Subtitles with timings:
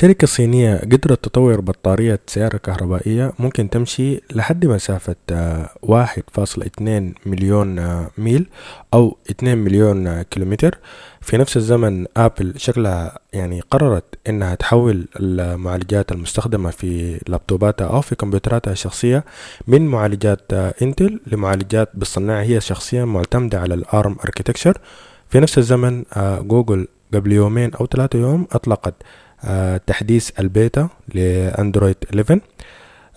[0.00, 7.14] شركة صينية قدرت تطور بطارية سيارة كهربائية ممكن تمشي لحد مسافة آه، واحد فاصلة اتنين
[7.26, 8.46] مليون آه، ميل
[8.94, 10.78] أو اتنين مليون آه، كيلومتر.
[11.20, 18.14] في نفس الزمن آبل شكلها يعني قررت إنها تحول المعالجات المستخدمة في لابتوباتها أو في
[18.14, 19.24] كمبيوتراتها الشخصية
[19.66, 20.52] من معالجات
[20.82, 24.78] إنتل لمعالجات بتصنعها هي شخصيا معتمدة على الأرم اركيتكشر
[25.28, 26.04] في نفس الزمن
[26.40, 29.27] جوجل قبل يومين أو ثلاثة يوم أطلقت آه،
[29.86, 32.40] تحديث البيتا لأندرويد 11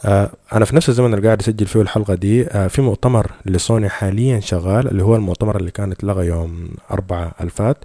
[0.05, 3.89] آه، أنا في نفس الزمن اللي قاعد أسجل فيه الحلقة دي آه، في مؤتمر لسوني
[3.89, 7.77] حاليا شغال اللي هو المؤتمر اللي كانت لغى يوم أربعة الفات.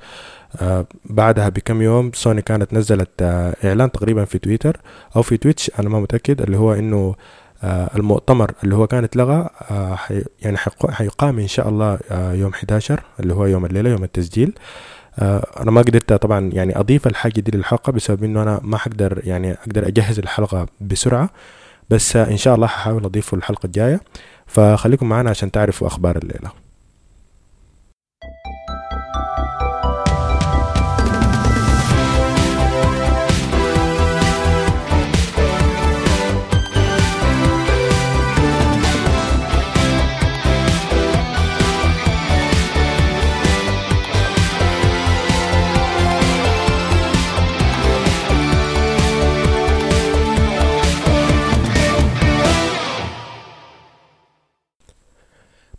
[1.05, 3.11] بعدها بكم يوم سوني كانت نزلت
[3.65, 4.81] إعلان تقريبا في تويتر
[5.17, 7.15] أو في تويتش أنا ما متأكد اللي هو إنه
[7.65, 9.49] المؤتمر اللي هو كانت لغى
[10.43, 10.57] يعني
[10.91, 14.49] حيقام إن شاء الله يوم 11 اللي هو يوم الليلة يوم التسجيل.
[14.49, 14.61] آه،
[15.61, 19.53] أنا ما قدرت طبعا يعني أضيف الحاجة دي للحلقة بسبب إنه أنا ما حقدر يعني
[19.53, 21.31] أقدر أجهز الحلقة بسرعة
[21.91, 24.01] بس إن شاء الله هحاول اضيفه الحلقة الجاية.
[24.47, 26.51] فخليكم معنا عشان تعرفوا أخبار الليلة.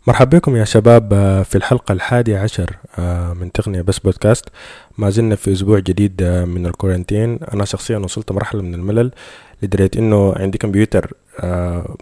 [0.08, 4.48] مرحبا بكم يا شباب آه، في الحلقة الحادية عشر آه، من تقنية بس بودكاست.
[4.98, 7.38] ما زلنا في أسبوع جديد آه، من ال quarantine.
[7.54, 9.10] أنا شخصيا وصلت مرحلة من الملل
[9.62, 11.12] لدرجة إنه عندي كمبيوتر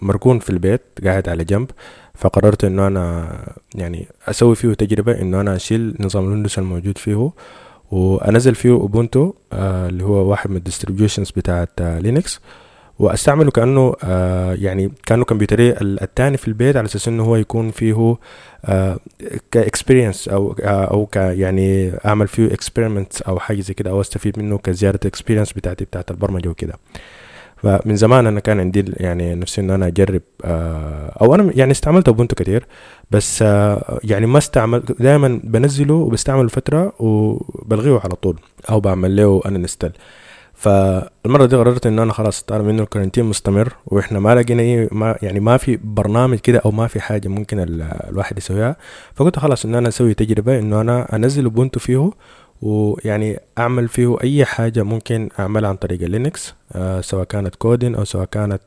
[0.01, 1.71] مركون في البيت قاعد على جنب.
[2.15, 3.29] فقررت إنه أنا
[3.75, 7.31] يعني أسوي فيه تجربة إنه أنا أشيل نظام الويندوز الموجود فيه
[7.91, 12.39] وأنزل فيه أوبونتو اللي هو واحد من ال distributions بتاعت لينكس.
[12.99, 18.15] وأستعمله كأنه آه يعني كأنه كمبيوتري الثاني في البيت على أساس إنه هو يكون فيه
[18.65, 18.97] آه
[19.51, 24.01] ك experience أو آه أو ك يعني أعمل فيه experiment أو حاجة زي كده أو
[24.01, 26.73] أستفيد منه كزيادة experience بتاعتي بتاعت البرمجة وكده.
[27.63, 32.07] فمن زمان أنا كان عندي يعني نفسي إن أنا أجرب آه أو أنا يعني استعملت
[32.07, 32.65] اوبونتو كتير
[33.11, 38.39] بس آه يعني ما استعمل دائما بنزله وبستعمله فترة وبلغيه على طول
[38.69, 39.91] أو بعمل له uninstall
[40.57, 44.89] فالمرة دي قررت إن أنا خلاص طالما منه ال quarantine مستمر وإحنا ما لقينا إيه
[44.91, 47.59] ما يعني ما في برنامج كده أو ما في حاجة ممكن
[48.09, 48.75] الواحد يسويها.
[49.15, 52.11] فقلت خلاص إن أنا أسوي تجربة إنه أنا أنزل اوبونتو فيه
[52.61, 58.03] ويعني أعمل فيه أي حاجة ممكن أعملها عن طريق اللينكس آه سواء كانت coding أو
[58.03, 58.61] سواء كانت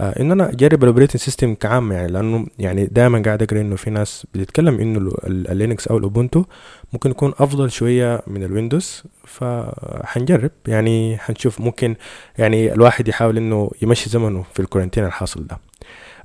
[0.00, 3.90] إن أنا أجرب ال operating system كعام يعني لأنه يعني دائما قاعد أقرأ إنه في
[3.90, 6.44] ناس بتتكلم إنه اللينكس أو الاوبونتو
[6.92, 10.50] ممكن يكون أفضل شوية من الويندوز فحنجرب.
[10.68, 11.94] يعني حنشوف ممكن
[12.38, 15.58] يعني الواحد يحاول إنه يمشي زمنه في ال quarantine الحاصل ده.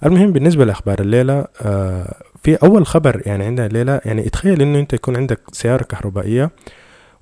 [0.06, 4.94] المهم بالنسبة لأخبار الليلة آه في أول خبر يعني عندنا الليلة يعني اتخيل إنه أنت
[4.94, 6.52] يكون عندك سيارة كهربائية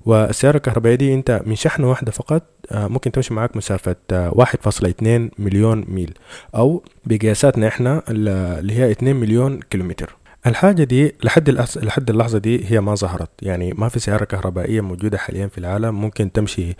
[0.06, 2.42] والسيارة الكهربائية دي انت من شحنة واحدة فقط
[2.72, 6.14] آه، ممكن تمشي معاك مسافة آه، واحد فاصلة اتنين مليون ميل
[6.54, 10.16] أو بقياساتنا إحنا اللي هي اتنين مليون كيلومتر.
[10.46, 13.30] الحاجة دي لحد لحد اللحظة دي هي ما ظهرت.
[13.42, 16.76] يعني ما في سيارة كهربائية موجودة حاليا في العالم ممكن تمشي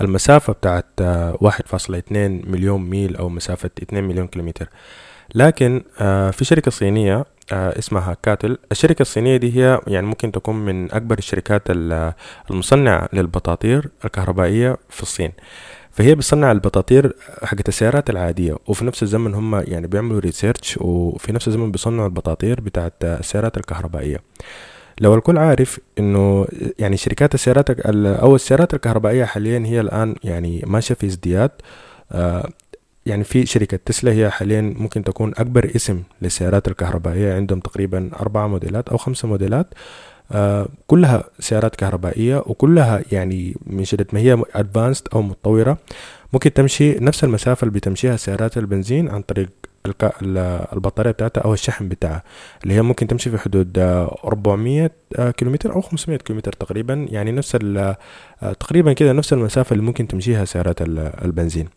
[0.00, 4.68] المسافة بتاعت آه، واحد فاصلة اتنين مليون ميل أو مسافة اتنين مليون كيلومتر.
[5.34, 5.82] لكن
[6.32, 8.58] في شركة صينية آه، اسمها كاتل.
[8.72, 11.62] الشركة الصينية دي هي يعني ممكن تكون من أكبر الشركات
[12.50, 15.32] المصنعة للبطاطير الكهربائية في الصين.
[15.90, 21.48] فهي بتصنع البطاطير حقت السيارات العادية وفي نفس الزمن هم يعني بيعملوا ريسيرش وفي نفس
[21.48, 24.20] الزمن بيصنعوا البطاطير بتاعت السيارات الكهربائية.
[25.00, 26.46] لو الكل عارف إنه
[26.78, 31.50] يعني شركات السيارات أو السيارات الكهربائية حاليا هي الآن يعني ماشية في ازدياد
[32.12, 32.48] آه،
[33.08, 38.46] يعني في شركة تسلا هي حاليا ممكن تكون أكبر اسم للسيارات الكهربائية عندهم تقريبا أربعة
[38.46, 39.66] موديلات أو خمسة موديلات.
[40.32, 45.78] آه كلها سيارات كهربائية وكلها يعني من شدة ما هي ادفانسد أو متطورة.
[46.32, 49.48] ممكن تمشي نفس المسافة اللي بتمشيها سيارات البنزين عن طريق
[50.72, 52.22] البطارية بتاعتها أو الشحن بتاعها
[52.62, 57.58] اللي هي ممكن تمشي في حدود 400 آه، كيلومتر أو 500 كيلومتر تقريبا يعني نفس
[57.64, 57.96] آه،
[58.60, 60.82] تقريبا كده نفس المسافة اللي ممكن تمشيها سيارات
[61.24, 61.68] البنزين.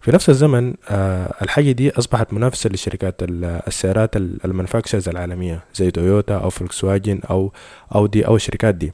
[0.00, 6.34] في نفس الزمن آه، الحاجة دي أصبحت منافسة لشركات السيارات ال manufacturers العالمية زي تويوتا
[6.34, 7.52] أو فولكس واجن أو
[7.94, 8.92] أودي أو الشركات دي.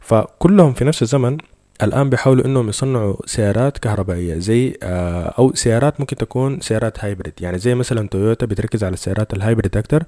[0.00, 1.38] فكلهم في نفس الزمن
[1.82, 7.58] الآن بيحاولوا إنهم يصنعوا سيارات كهربائية زي آه، أو سيارات ممكن تكون سيارات hybrid يعني
[7.58, 10.04] زي مثلا تويوتا بتركز على السيارات ال hybrid أكتر.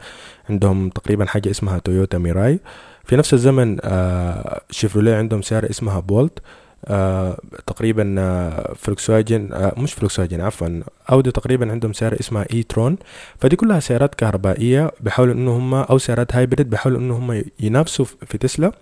[0.51, 2.61] عندهم تقريبا حاجة اسمها تويوتا ميراي.
[3.05, 6.39] في نفس الزمن آه، شيفروليه عندهم سيارة اسمها بولت.
[6.87, 10.69] آه تقريبا آه فولكسواجن مش فولكسواجن عفوا.
[11.11, 12.97] أودي تقريبا عندهم سيارة اسمها اي ترون
[13.39, 14.91] فدي كلها سيارات كهربائية.
[15.01, 18.73] بيحاولوا إنه هم أو سيارات hybrid بيحاولوا إنه هم ينافسوا في تسلا.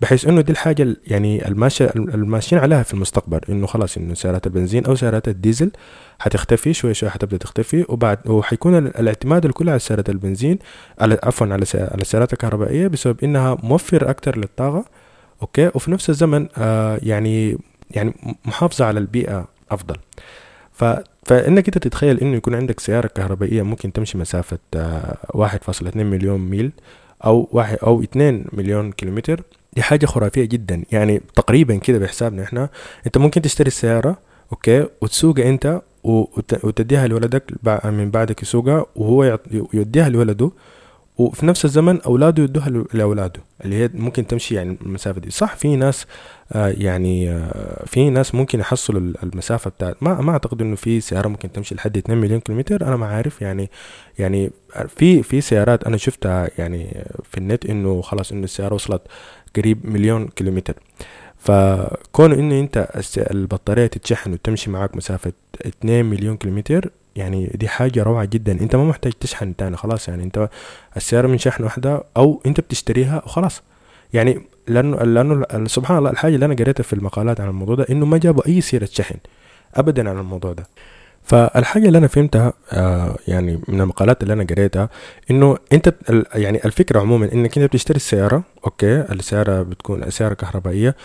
[0.00, 4.94] بحيث إنه دي الحاجة يعني الماشيين عليها في المستقبل إنه خلاص إنه سيارات البنزين أو
[4.94, 5.70] سيارات الديزل
[6.18, 10.58] حتختفي شوي شوي حتبدأ تختفي وبعد وحيكون الاعتماد الكل على سيارات البنزين
[11.00, 14.84] على عفوا على على السيارات الكهربائية بسبب إنها موفر أكثر للطاقة
[15.42, 17.58] okay؟ وفي نفس الزمن آه يعني
[17.90, 19.96] يعني محافظة على البيئة أفضل.
[20.72, 20.84] ف
[21.24, 26.72] فإنك أنت تتخيل إنه يكون عندك سيارة كهربائية ممكن تمشي مسافة آه 1.2 مليون ميل
[27.24, 29.42] أو واحد أو 2 مليون كيلومتر
[29.72, 30.82] دي حاجة خرافية جدا.
[30.92, 32.68] يعني تقريبا كده بحسابنا إحنا.
[33.06, 34.18] أنت ممكن تشتري السيارة
[34.52, 35.80] okay وتسوقها أنت
[36.64, 37.52] وتديها لولدك
[37.84, 39.38] من بعدك يسوقها وهو
[39.74, 40.50] يوديها لولده
[41.18, 43.40] وفي نفس الزمن أولاده يدوها لأولاده.
[43.64, 45.30] اللي هي ممكن تمشي يعني المسافة دي.
[45.30, 46.06] صح في ناس
[46.52, 51.28] آه يعني آه في ناس ممكن يحصلوا المسافة بتاعت ما ما أعتقد إنه في سيارة
[51.28, 52.86] ممكن تمشي لحد 2 مليون كيلومتر.
[52.86, 53.70] أنا ما عارف يعني
[54.18, 54.50] يعني
[54.88, 59.02] في في سيارات أنا شفتها يعني في النت إنه خلاص إنه السيارة وصلت
[59.56, 60.74] قريب مليون كيلومتر.
[61.38, 62.88] فكون انه أنت
[63.30, 65.32] البطارية تتشحن وتمشي معاك مسافة
[65.66, 68.52] 2 مليون كيلومتر يعني دي حاجة روعة جدا.
[68.52, 70.48] أنت ما محتاج تشحن تاني خلاص يعني أنت
[70.96, 73.62] السيارة من شحن واحدة أو أنت بتشتريها وخلاص.
[74.12, 78.06] يعني لأنه لأنه سبحان الله الحاجة اللي أنا قريتها في المقالات عن الموضوع ده إنه
[78.06, 79.16] ما جابوا أي سيرة شحن
[79.74, 80.66] ابدا عن الموضوع ده.
[81.28, 84.88] فالحاجة اللي أنا فهمتها آه يعني من المقالات اللي أنا قريتها
[85.30, 85.94] إنه أنت
[86.34, 90.96] يعني الفكرة عموما إنك أنت بتشتري السيارة أوكي السيارة بتكون سيارة كهربائية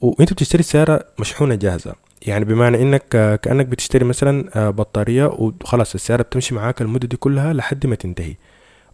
[0.00, 1.94] وأنت بتشتري السيارة مشحونة جاهزة.
[2.26, 3.08] يعني بمعنى إنك
[3.42, 8.34] كأنك بتشتري مثلا بطارية وخلاص السيارة بتمشي معاك المدة دي كلها لحد ما تنتهي.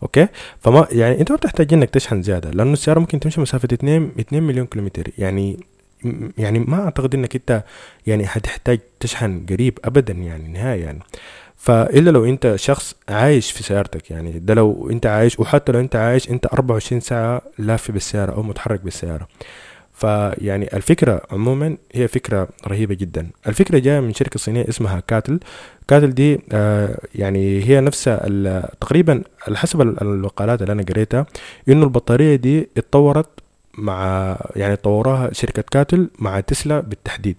[0.03, 0.29] أوكي؟
[0.61, 4.43] فما يعني أنت ما بتحتاج إنك تشحن زيادة لأنه السيارة ممكن تمشي مسافة 2 2
[4.43, 5.11] مليون كيلومتر.
[5.19, 5.65] يعني
[6.39, 7.65] يعني ما أعتقد إنك أنت
[8.07, 11.01] يعني هتحتاج تشحن قريب ابدا يعني نهايه يعني
[11.57, 15.97] فإلا لو أنت شخص عايش في سيارتك يعني ده لو أنت عايش وحتى لو أنت
[15.97, 19.29] عايش أنت 24 ساعة لافي بالسيارة أو متحرك بالسيارة.
[19.95, 23.31] فيعني الفكرة عموما هي فكرة رهيبة جدا.
[23.47, 25.41] الفكرة جاية من شركة صينية اسمها كاتل.
[25.89, 28.27] كاتل دي آه يعني هي نفسها
[28.81, 31.27] تقريبا على حسب المقالات اللي أنا قريتها
[31.69, 33.29] إنه البطارية دي اتطورت
[33.79, 37.37] مع يعني طوروها شركة كاتل مع تسلا بالتحديد.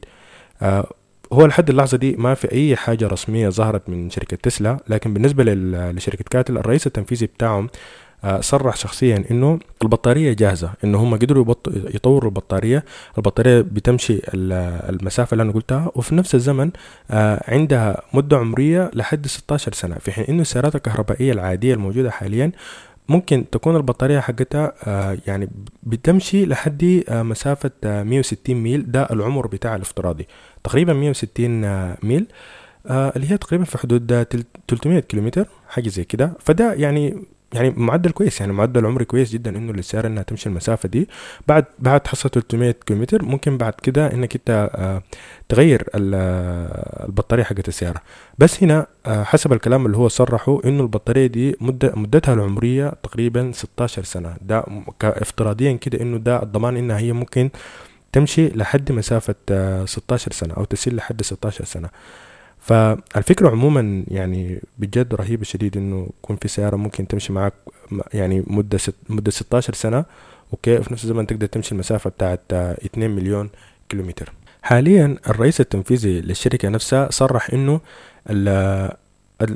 [0.62, 0.88] آه
[1.34, 5.44] هو لحد اللحظة دي ما في أي حاجة رسمية ظهرت من شركة تسلا لكن بالنسبة
[5.94, 7.70] لشركة كاتل الرئيس التنفيذي بتاعهم
[8.24, 12.86] آه صرح شخصيا إنه البطارية جاهزة إنه هم قدروا يطوروا البطارية.
[13.18, 16.72] البطارية بتمشي المسافة اللي أنا قلتها وفي نفس الزمن
[17.12, 19.96] آه عندها مدة عمرية لحد 16 سنة.
[19.96, 22.52] في حين إنه السيارات الكهربائية العادية الموجودة حاليا
[23.10, 25.50] ممكن تكون البطارية حقتها آه يعني
[25.84, 28.92] بتمشي لحد آه مسافة آه 160 ميل.
[28.92, 30.28] ده العمر بتاع الافتراضي.
[30.64, 32.28] تقريبا 160 آه ميل
[32.88, 34.24] آه اللي هي تقريبا في حدود
[34.68, 36.34] 300 كيلومتر حاجة زي كده.
[36.40, 40.90] فده يعني يعني معدل كويس يعني معدل عمري كويس جدا إنه للسياره إنها تمشي المسافة
[40.90, 41.10] دي.
[41.48, 45.02] بعد بعد تحصل 300 كيلومتر ممكن بعد كده إنك أنت آه
[45.50, 48.02] تغير البطارية حقت السياره
[48.38, 53.52] بس هنا آه حسب الكلام اللي هو صرحه إنه البطارية دي مدة مدتها العمرية تقريبا
[53.54, 54.36] 16 سنة.
[54.42, 54.64] ده
[55.04, 57.50] افتراضيا كده إنه ده الضمان إنها هي ممكن
[58.12, 61.90] تمشي لحد مسافة آه 16 سنة أو تسير لحد 16 سنة.
[62.62, 67.54] فالفكرة عموما يعني بجد رهيبة شديد إنه يكون في سيارة ممكن تمشي معك
[68.14, 70.06] يعني مدة ست مدة 16 سنة
[70.54, 73.50] okay؟ وفي نفس الزمن تقدر تمشي المسافة بتاعت 2 مليون
[73.90, 74.32] كيلومتر.
[74.62, 77.82] حاليا الرئيس التنفيذي للشركة نفسها صرح إنه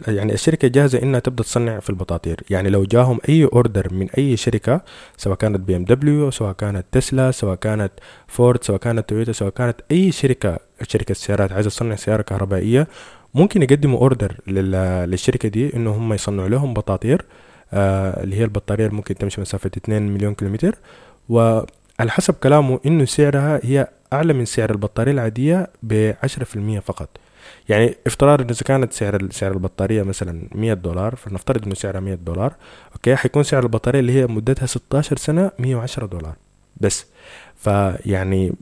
[0.08, 2.44] يعني الشركة جاهزة إنها تبدأ تصنع في البطاريات.
[2.50, 4.82] يعني لو جاهم أي order من أي شركة
[5.18, 7.92] سواء كانت بي ام دبليو سواء كانت تسلا سواء كانت
[8.28, 12.88] فورد سواء كانت تويوتا سواء كانت أي شركة شركة سيارات عايزة تصنع سيارة كهربائية
[13.34, 17.26] ممكن يقدموا order للشركة دي إنه هم يصنعوا لهم بطاطير
[17.74, 20.76] آه اللي هي البطارية اللي ممكن تمشي مسافة 2 مليون كيلومتر.
[21.30, 27.10] وعلى حسب كلامه إنه سعرها هي أعلى من سعر البطارية العادية ب 10% فقط.
[27.70, 32.16] يعني افتراض إنه إذا كانت سعر سعر البطارية مثلا 100 دولار فلنفترض إنه سعرها 100
[32.16, 32.54] دولار
[32.94, 36.36] أوكي؟ حيكون سعر البطارية اللي هي مدتها 16 سنة 110 دولار.
[36.82, 37.06] بس
[37.56, 38.54] فيعني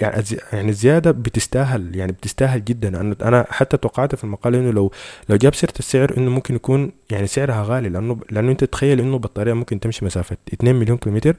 [0.00, 3.00] يعني يعني الزيادة بتستاهل يعني بتستاهل جدا.
[3.00, 4.92] أنا حتى توقعت في المقال إنه لو
[5.28, 9.18] لو جاب سيرة السعر إنه ممكن يكون يعني سعرها غالي لأنه لأنه أنت تتخيل إنه
[9.18, 11.36] بطارية ممكن تمشي مسافة 2 مليون كيلومتر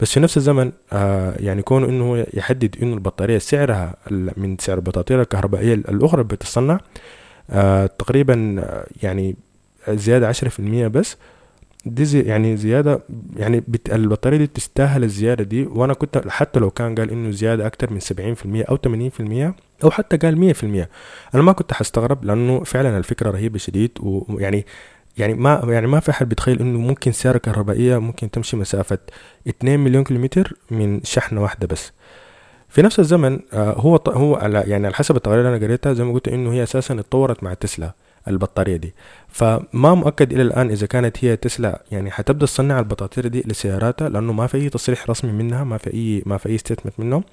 [0.00, 3.96] بس في نفس الزمن آه يعني كون إنه يحدد إنه البطارية سعرها
[4.36, 6.80] من سعر البطاطير الكهربائية الأخرى بتتصنع
[7.50, 8.64] آه تقريبا
[9.02, 9.36] يعني
[9.88, 11.16] زيادة عشرة في المية بس.
[11.86, 13.00] دي زي يعني زيادة
[13.36, 15.62] يعني بت البطارية دي تستاهل الزيادة دي.
[15.64, 20.16] وأنا كنت حتى لو كان قال إنه زيادة أكتر من 70% أو 80% أو حتى
[20.16, 20.64] قال 100%
[21.34, 23.90] أنا ما كنت حستغرب لأنه فعلا الفكرة رهيبة شديد.
[24.00, 24.66] ويعني
[25.18, 28.98] يعني ما يعني ما في أحد بيتخيل إنه ممكن سيارة كهربائية ممكن تمشي مسافة
[29.48, 31.92] 2 مليون كيلومتر من شحنة واحدة بس.
[32.68, 36.04] في نفس الزمن آه، هو هو على يعني على حسب التقارير اللي أنا قريتها زي
[36.04, 37.92] ما قلت إنه هي أساسا اتطورت مع تسلا
[38.28, 38.94] البطارية دي.
[39.28, 44.32] فما مؤكد إلى الآن إذا كانت هي تسلا يعني حتبدأ تصنع البطاطير دي لسياراتها لأنه
[44.32, 47.24] ما في أي تصريح رسمي منها ما في أي ما في أي statement منهم.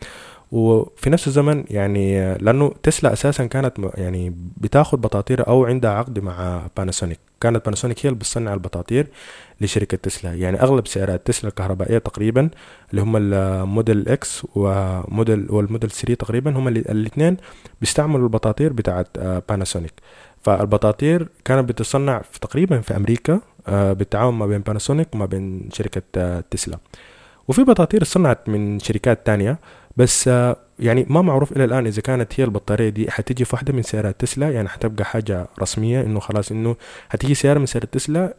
[0.54, 6.62] وفي نفس الزمن يعني لأنه تسلا أساسا كانت يعني بتاخد بطاطير أو عندها عقد مع
[6.78, 9.08] باناسونيك كانت باناسونيك هي اللي بتصنع البطاطير
[9.62, 10.34] لشركة تسلا.
[10.34, 12.50] يعني أغلب سيارات تسلا الكهربائية تقريبا
[12.92, 17.38] اللي هم ال model X و model وال model 3 تقريبا هم الاثنين
[17.82, 19.08] بيستعملوا البطاطير بتاعت
[19.50, 19.94] باناسونيك
[20.42, 26.02] فالبطاطير كانت بتصنع في تقريبا في أمريكا آه، بالتعاون ما بين باناسونيك وما بين شركة
[26.18, 26.78] آه، تسلا.
[27.48, 29.60] وفي بطاطير صنعت من شركات تانية
[29.98, 33.74] بس آه، يعني ما معروف إلى الآن إذا كانت هي البطارية دي حتيجي في واحدة
[33.74, 36.76] من سيارات تسلا يعني حتبقى حاجة رسمية إنه خلاص إنه
[37.10, 38.34] حتيجي سياره من سيارات تسلا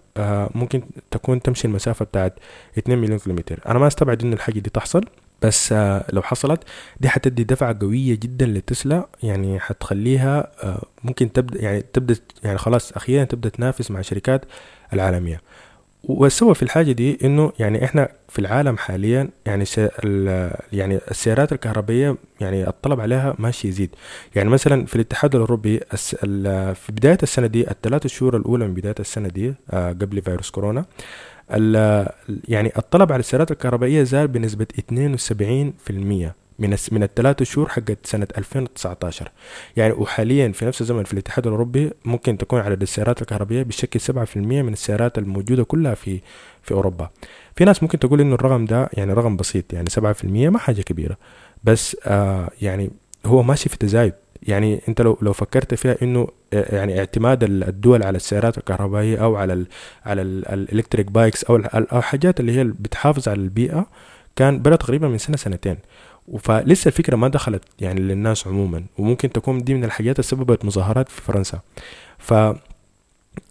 [0.54, 2.38] ممكن تكون تمشي المسافة بتاعت
[2.78, 3.61] 2 مليون كيلومتر.
[3.66, 5.04] أنا ما أستبعد انه الحاجة دي تحصل
[5.42, 6.62] بس آه، لو حصلت
[7.00, 12.92] دي حتدي دفعة قوية جدا لتسلا يعني حتخليها آه، ممكن تبدأ يعني تبدأ يعني خلاص
[12.92, 14.44] أخيرا تبدأ تنافس مع الشركات
[14.92, 15.40] العالمية.
[16.08, 19.64] والسبب في الحاجة دي إنه يعني إحنا في العالم حاليا يعني
[20.73, 23.90] يعني السيارات الكهربائية يعني الطلب عليها ماشي يزيد.
[24.34, 25.80] يعني مثلا في الاتحاد الأوروبي
[26.75, 30.84] في بداية السنة دي الثلاث شهور الأولى من بداية السنة دي آه، قبل فيروس كورونا
[32.49, 34.66] يعني الطلب على السيارات الكهربائية زاد بنسبة
[36.28, 39.30] 72% من من الثلاث شهور حقت سنة 2019
[39.76, 44.37] يعني وحاليا في نفس الزمن في الاتحاد الأوروبي ممكن تكون عدد السيارات الكهربائية بشكل 7%
[44.37, 46.20] من السيارات الموجودة كلها في
[46.62, 47.11] في أوروبا.
[47.56, 51.16] في ناس ممكن تقول إنه الرقم ده يعني رقم بسيط يعني 7% ما حاجة كبيرة.
[51.64, 52.90] بس آه يعني
[53.26, 54.12] هو ماشي في تزايد.
[54.42, 59.37] يعني أنت لو لو فكرت فيها إنه آه، يعني اعتماد الدول على السيارات الكهربائية أو
[59.37, 59.66] على ال
[60.06, 63.87] على الإلكتريك بايكس أو أو حاجات اللي هي بتحافظ على البيئة
[64.37, 65.76] كان بدا تقريبا من سنة سنتين.
[66.38, 71.09] فلسه الفكرة ما دخلت يعني للناس عموما وممكن تكون دي من الحاجات اللي سببت مظاهرات
[71.09, 71.61] في فرنسا.
[72.19, 72.35] ف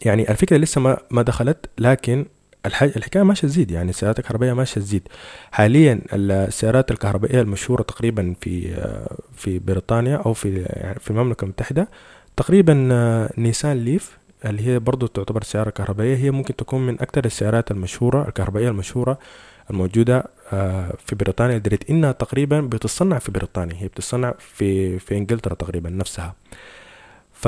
[0.05, 2.25] يعني الفكرة لسه ما ما دخلت لكن
[2.65, 5.07] الحكاية ماشية تزيد يعني السيارات الكهربائية ماشية تزيد.
[5.51, 8.75] حاليا السيارات الكهربائية المشهورة تقريبا في
[9.35, 11.87] في بريطانيا أو في يعني في المملكة المتحدة
[12.37, 12.73] تقريبا
[13.37, 18.27] نيسان ليف اللي هي برضو تعتبر سيارة كهربائية هي ممكن تكون من أكثر السيارات المشهورة
[18.27, 19.19] الكهربائية المشهورة
[19.69, 20.25] الموجودة
[21.05, 26.35] في بريطانيا لدرجة إنها تقريبا بتصنع في بريطانيا هي بتصنع في في إنجلترا تقريبا نفسها.
[27.33, 27.47] ف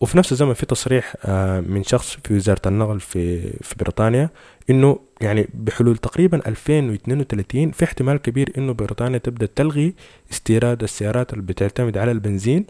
[0.00, 4.30] وفي نفس الزمن في تصريح آه، من شخص في وزارة النقل في في بريطانيا
[4.70, 9.94] إنه يعني بحلول تقريبا 2032 في احتمال كبير إنه بريطانيا تبدأ تلغي
[10.32, 12.66] استيراد السيارات اللي بتعتمد على البنزين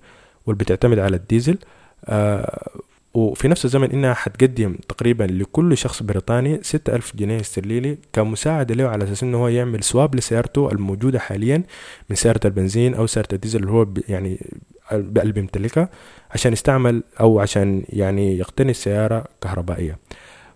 [0.46, 1.58] واللي بتعتمد على الديزل.
[2.04, 2.70] آه
[3.14, 8.88] وفي نفس الزمن إنها حتقدم تقريبا لكل شخص بريطاني ستة ألف جنيه استرليني كمساعدة له
[8.88, 11.62] على أساس إنه هو يعمل swap لسيارته الموجودة حاليا
[12.11, 14.47] من سيارة البنزين أو سيارة الديزل اللي هو يعني
[14.93, 15.88] اللي بيمتلكها
[16.31, 19.99] عشان يستعمل أو عشان يعني يقتني السيارة كهربائية.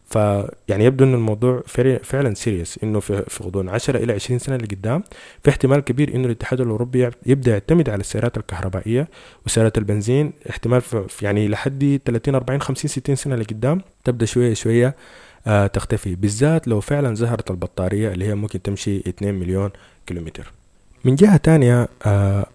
[0.06, 1.62] فيعني يبدو إن الموضوع
[2.02, 3.68] فعلا serious إنه في غضون.
[3.68, 5.02] 10 إلى 20 سنة لقدام
[5.42, 9.08] في احتمال كبير إنه الاتحاد الأوروبي يبدأ يعتمد على السيارات الكهربائية
[9.46, 10.32] وسيارات البنزين.
[10.50, 14.94] احتمال في يعني لحد 30 40 50 60 سنة لقدام تبدأ شوية شوية
[15.46, 16.14] آه تختفي.
[16.14, 19.70] بالذات لو فعلا ظهرت البطارية اللي هي ممكن تمشي 2 مليون
[20.06, 20.52] كيلومتر.
[21.04, 22.46] من جهة تانية آه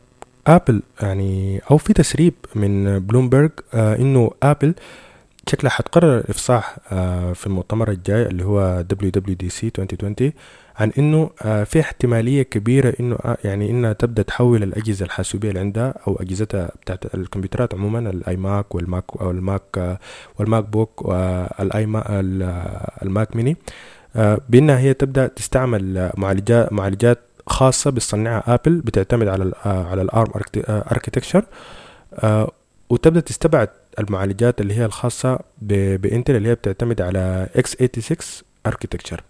[0.48, 4.74] آبل يعني أو في تسريب من بلومبرج آه إنه آبل
[5.48, 10.31] شكلها حتقرر الافصاح آه في المؤتمر الجاي اللي هو WWDC 2020
[10.75, 15.60] عن إنه آه في احتمالية كبيرة إنه آه يعني إنها تبدأ تحول الأجهزة الحاسوبية اللي
[15.60, 19.98] عندها أو أجهزتها بتاعت الكمبيوترات عموما الاي ماك والماك أو الماك
[20.39, 21.84] والماك بوك والاي
[23.03, 23.58] الماك ميني
[24.50, 30.31] بإنها هي تبدأ تستعمل معالجات معالجات خاصة بتصنعها آبل بتعتمد على على ال ARM
[30.69, 31.45] architecture
[32.13, 32.51] آه،
[32.89, 33.69] وتبدأ تستبعد
[34.00, 38.18] المعالجات اللي هي الخاصة بانتل اللي هي بتعتمد على x 86
[38.67, 39.21] architecture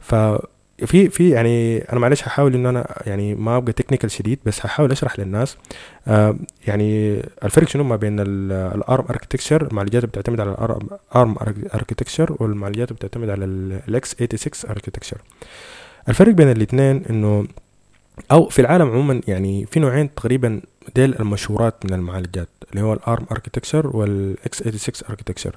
[0.00, 4.92] ففي في يعني أنا معلش هحاول إن أنا يعني ما أبقى technical شديد بس هحاول
[4.92, 5.56] أشرح للناس
[6.66, 11.36] يعني الفرق شنو ما بين ال ARM architecture المعالجات بتعتمد على ال ARM
[11.74, 15.18] architecture والمعالجات بتعتمد على ال x 86 architecture
[16.08, 17.46] الفرق بين الاثنين إنه
[18.32, 20.60] أو في العالم عموما يعني في نوعين تقريبا
[20.94, 25.56] ديل المشهورات من المعالجات اللي هو ال ARM architecture وال x 86 architecture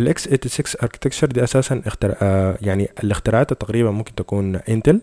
[0.00, 2.14] ال x 86 architecture دي أساسا اختر...
[2.22, 5.00] آه يعني الاختراعات تقريبا ممكن تكون انتل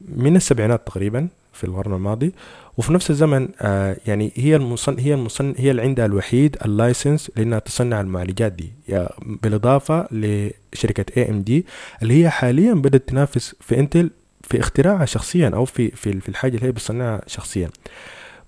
[0.00, 2.32] من السبعينات تقريبا في القرن الماضي.
[2.76, 7.30] وفي نفس الزمن آه يعني هي المصن هي المصن هي اللي عندها الوحيد ال license
[7.36, 8.72] لإنها تصنع المعالجات دي.
[8.88, 9.08] يعني
[9.42, 11.66] بالإضافة لشركة AMD
[12.02, 14.10] اللي هي حاليا بدأت تنافس في انتل
[14.42, 17.70] في اختراعها شخصيا أو في في في الحاجة اللي هي بتصنعها شخصيا.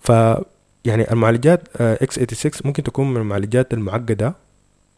[0.00, 0.12] ف
[0.84, 4.34] يعني المعالجات x 86 ممكن تكون من المعالجات المعقدة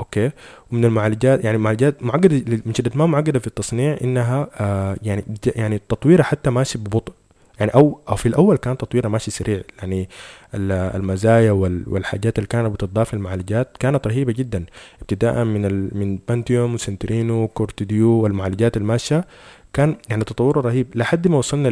[0.01, 0.31] أوكي؟
[0.73, 5.25] ومن المعالجات يعني معالجات معقدة من شدة ما معقدة في التصنيع إنها آه يعني
[5.57, 7.13] يعني تطويرها حتى ماشي ببطء.
[7.61, 9.61] يعني أو أو في الأول كان تطويرها ماشي سريع.
[9.79, 10.09] يعني
[10.55, 14.65] المزايا والحاجات اللي كانت بتضاف للمعالجات كانت رهيبة جدا.
[15.01, 19.25] ابتداء من من بانتيوم وسنترينو وكورتيديو والمعالجات الماشية
[19.73, 21.69] كان يعني تطوره رهيب لحد ما وصلنا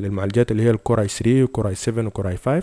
[0.00, 2.62] للمعالجات اللي هي الكوراي 3 وكوراي 7 وكوراي 5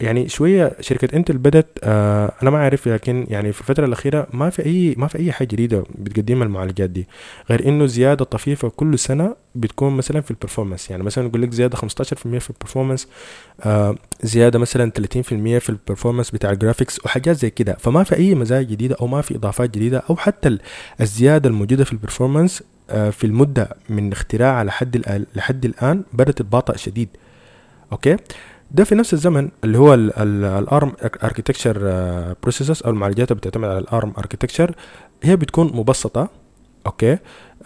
[0.00, 4.50] يعني شوية شركة انتل بدت آه أنا ما أعرف لكن يعني في الفترة الأخيرة ما
[4.50, 7.08] في أي ما في أي حاجة جديدة بتقدمها المعالجات دي
[7.50, 11.52] غير إنه زيادة طفيفة كل سنة بتكون مثلا في ال performance يعني مثلا يقول لك
[11.52, 11.82] زيادة 15%
[12.14, 13.08] في ال performance
[13.60, 17.76] آه زيادة مثلا 30% في ال performance بتاع ال graphics وحاجات زي كده.
[17.80, 20.58] فما في أي مزايا جديدة أو ما في إضافات جديدة أو حتى
[21.00, 26.76] الزيادة الموجودة في ال performance آه في المدة من اختراعها لحد لحد الآن بدأت تتباطأ
[26.76, 27.08] شديد.
[27.92, 28.16] أوكي؟
[28.70, 30.92] ده في نفس الزمن اللي هو ال ARM
[31.24, 31.78] architecture
[32.42, 34.74] processors أو المعالجات اللي بتعتمد على ال ARM architecture
[35.22, 36.28] هي بتكون مبسطة
[36.86, 37.18] أوكي؟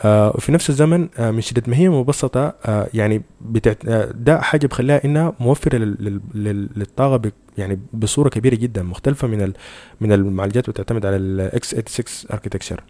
[0.05, 3.87] آه وفي نفس الزمن آه من شدة ما هي مبسطة آه يعني بتعت...
[3.89, 6.21] آه ده حاجة بخليها إنها موفرة لل...
[6.35, 6.69] لل...
[6.77, 7.33] للطاقة ب...
[7.59, 9.53] يعني بصورة كبيرة جدا مختلفة من ال...
[10.01, 12.81] من المعالجات بتعتمد على ال x 86 architecture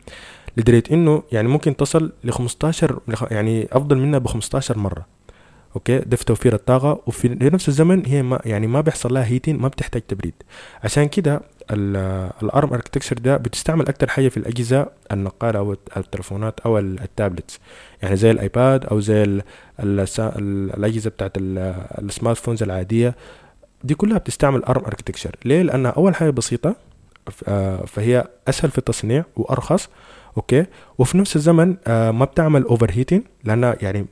[0.57, 2.99] لدرجة إنه يعني ممكن تصل ل 15
[3.31, 5.07] يعني أفضل منها ب 15 مرة.
[5.77, 9.59] أوكي؟ ده في توفير الطاقة وفي نفس الزمن هي ما يعني ما بيحصل لها heating
[9.59, 10.35] ما بتحتاج تبريد.
[10.85, 11.41] عشان كده
[12.43, 17.61] ال ARM architecture ده بتستعمل أكتر حاجة في الأجهزة النقاله أو التلفونات أو ال tablets.
[18.03, 19.43] يعني زي ال iPad أو زي ال
[19.81, 20.07] ال
[20.77, 23.15] الأجهزة بتاعت ال smart phones العادية.
[23.85, 26.77] دي كلها بتستعمل ARM architecture ليه؟ لأنها أول حاجة بسيطة
[27.87, 29.89] فهي أسهل في التصنيع وأرخص.
[30.37, 30.67] أوكي؟
[30.99, 34.07] وفي نفس الزمن آه ما بتعمل over heating لأنها يعني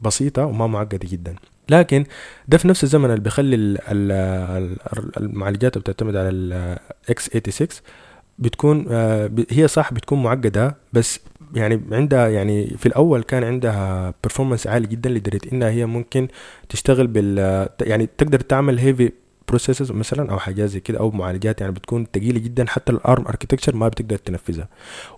[0.00, 1.34] بسيطة وما معقدة جدا.
[1.68, 2.04] لكن
[2.48, 3.56] ده في نفس الزمن اللي بيخلي
[5.16, 7.68] المعالجات اللي بتعتمد على ال x 86
[8.38, 11.20] بتكون آه هي صح بتكون معقدة بس
[11.54, 16.28] يعني عندها يعني في الأول كان عندها performance عالي جدا لدرجة إنها هي ممكن
[16.68, 19.12] تشتغل بال يعني تقدر تعمل heavy
[19.50, 22.64] processes مثلا أو حاجات زي كده أو معالجات يعني بتكون ثقيله جدا.
[22.68, 24.68] حتى ال ARM architecture ما بتقدر تنفذها.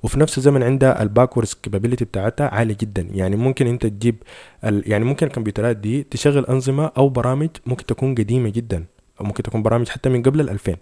[0.03, 3.03] وفي نفس الزمن عندها ال backwards capability بتاعتها عالية جدا.
[3.03, 4.17] يعني ممكن أنت تجيب
[4.63, 8.85] يعني ممكن الكمبيوترات دي تشغل أنظمة أو برامج ممكن تكون قديمة جدا.
[9.21, 10.77] أو ممكن تكون برامج حتى من قبل ال 2000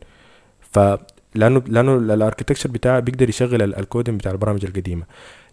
[0.60, 0.78] ف
[1.34, 5.04] لأنه لأنه ال architecture بتاعه بيقدر يشغل ال coding بتاع البرامج القديمة.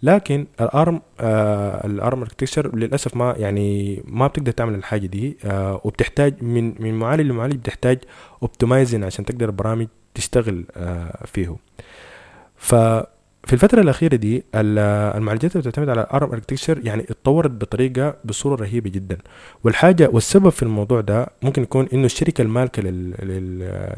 [0.04, 5.38] لكن ال ARM آه ال ARM architecture للأسف ما يعني ما بتقدر تعمل الحاجة دي
[5.46, 8.00] آه وبتحتاج من من معالج لمعالج بتحتاج
[8.42, 11.56] optimizing عشان تقدر البرامج تشتغل آه فيه.
[12.56, 12.76] ف
[13.44, 18.56] في الفترة الأخيرة دي المعالجات اللي بتعتمد على ال ARM architecture يعني اتطورت بطريقة بصورة
[18.62, 19.18] رهيبة جدا.
[19.64, 22.82] والحاجة والسبب في الموضوع ده ممكن يكون إنه الشركة المالكة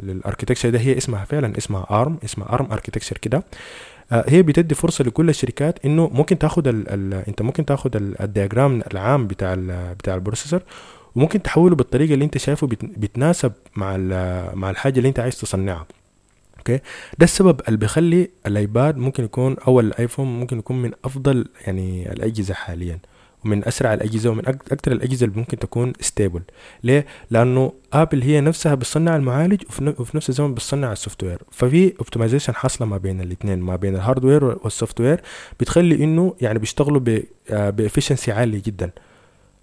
[0.03, 3.43] لل architecture ده هي اسمها فعلا اسمها ARM اسمها ARM architecture كده.
[4.11, 8.81] هي بتدي فرصة لكل الشركات إنه ممكن تاخد ال ال أنت ممكن تاخد ال diagram
[8.91, 10.61] العام بتاع ال بتاع ال processor
[11.15, 13.97] وممكن تحوله بالطريقة اللي أنت شايفه بتناسب مع
[14.53, 15.87] مع الحاجة اللي أنت عايز تصنعها.
[16.57, 16.77] Okay؟
[17.17, 22.53] ده السبب اللي بيخلي الإيباد ممكن يكون أو الآيفون ممكن يكون من أفضل يعني الأجهزة
[22.53, 22.99] حاليا.
[23.45, 26.41] ومن أسرع الأجهزة ومن أكثر الأجهزة اللي ممكن تكون stable
[26.83, 29.61] ليه؟ لأنه Apple هي نفسها بتصنع المعالج
[29.97, 34.00] وفي نفس الزمن بتصنع ال software ففي optimization حاصلة ما بين الاثنين ما بين ال
[34.00, 35.21] hardware وال software
[35.59, 37.01] بتخلي إنه يعني بيشتغلوا
[37.49, 38.91] ب efficiency عالي جدا.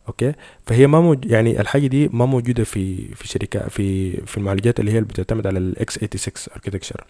[0.08, 0.32] Okay؟
[0.66, 4.92] فهي ما موج يعني الحاجة دي ما موجودة في في شركة في في المعالجات اللي
[4.92, 7.04] هي اللي بتعتمد على ال x86 architecture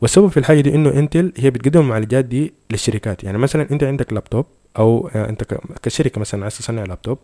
[0.00, 3.24] والسبب في الحاجة دي إنه Intel هي بتقدم المعالجات دي للشركات.
[3.24, 4.46] يعني مثلا أنت عندك لابتوب
[4.78, 5.44] أو أنت
[5.82, 7.18] كشركة مثلا عايز تصنع لابتوب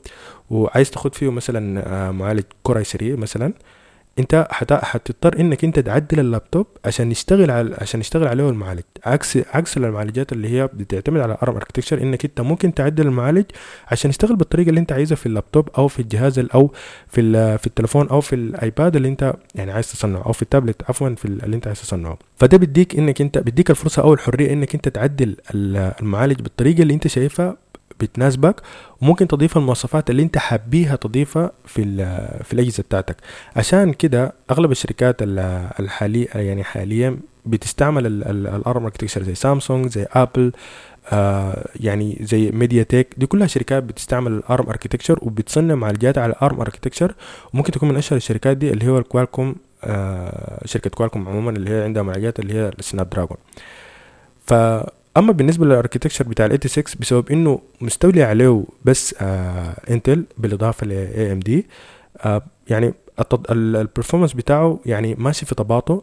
[0.51, 3.53] وعايز تاخد فيه مثلا معالج Core i3 مثلا
[4.19, 8.83] انت حتضطر انك انت تعدل اللابتوب عشان يشتغل على عشان يشتغل عليه المعالج.
[9.05, 13.45] عكس عكس المعالجات اللي هي بتعتمد على ARM architecture انك انت ممكن تعدل المعالج
[13.89, 16.73] عشان يشتغل بالطريقة اللي انت عايزها في اللابتوب أو في الجهاز أو
[17.09, 21.15] في في التليفون أو في الايباد اللي انت يعني عايز تصنعه أو في التابلت عفوا
[21.15, 22.19] في اللي انت عايز تصنعه.
[22.37, 27.07] فده بيديك انك انت بيديك الفرصة أو الحرية انك انت تعدل المعالج بالطريقة اللي انت
[27.07, 27.57] شايفها
[28.01, 28.61] بتناسبك
[29.03, 31.83] وممكن تضيف المواصفات اللي انت حابيها تضيفها في
[32.45, 33.17] في الأجهزة بتاعتك.
[33.57, 35.17] عشان كده أغلب الشركات
[35.81, 38.07] الحاليه يعني حاليا بتستعمل
[38.47, 40.53] ال ARM architecture زي سامسونج زي Apple
[41.13, 46.40] آه يعني زي MediaTek دي كلها شركات بتستعمل ال ARM architecture وبتصنع معالجات على ال
[46.40, 47.15] ARM architecture
[47.55, 49.55] وممكن تكون من أشهر الشركات دي اللي هو ال Qualcomm
[49.85, 53.37] آه شركة Qualcomm عموما اللي هي عندها معالجات اللي هي ال Snapdragon
[54.47, 54.55] ف
[55.21, 60.87] أما بالنسبة لل architecture بتاع ال 86 بسبب إنه مستولي عليه بس آه Intel بالإضافة
[60.87, 61.67] ل AMD
[62.69, 62.95] يعني
[63.51, 66.03] ال performance بتاعه يعني ماشي في تباطؤ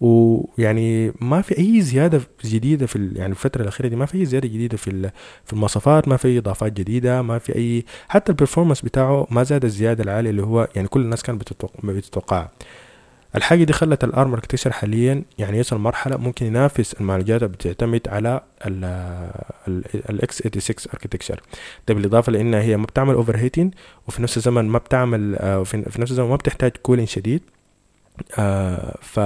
[0.00, 4.48] ويعني ما في أي زيادة جديدة في يعني الفترة الأخيرة دي ما في أي زيادة
[4.48, 5.10] جديدة في
[5.44, 9.42] في المواصفات ما في أي إضافات جديدة ما في أي حتى ال performance بتاعه ما
[9.42, 11.42] زاد الزيادة العالية اللي هو يعني كل الناس كانت
[11.84, 12.50] بتتوقعها.
[13.36, 18.40] الحاجة دي خلت الأرم اركتكشر حاليا يعني يصل مرحلة ممكن ينافس المعالجات اللي بتعتمد على
[20.10, 21.40] الاكس 86 اركتكشر
[21.88, 23.74] ده بالإضافة لانها هي ما بتعمل overheating
[24.08, 27.42] وفي نفس الزمن ما بتعمل آه، في نفس الزمن ما بتحتاج cooling شديد.
[28.38, 29.20] آه ف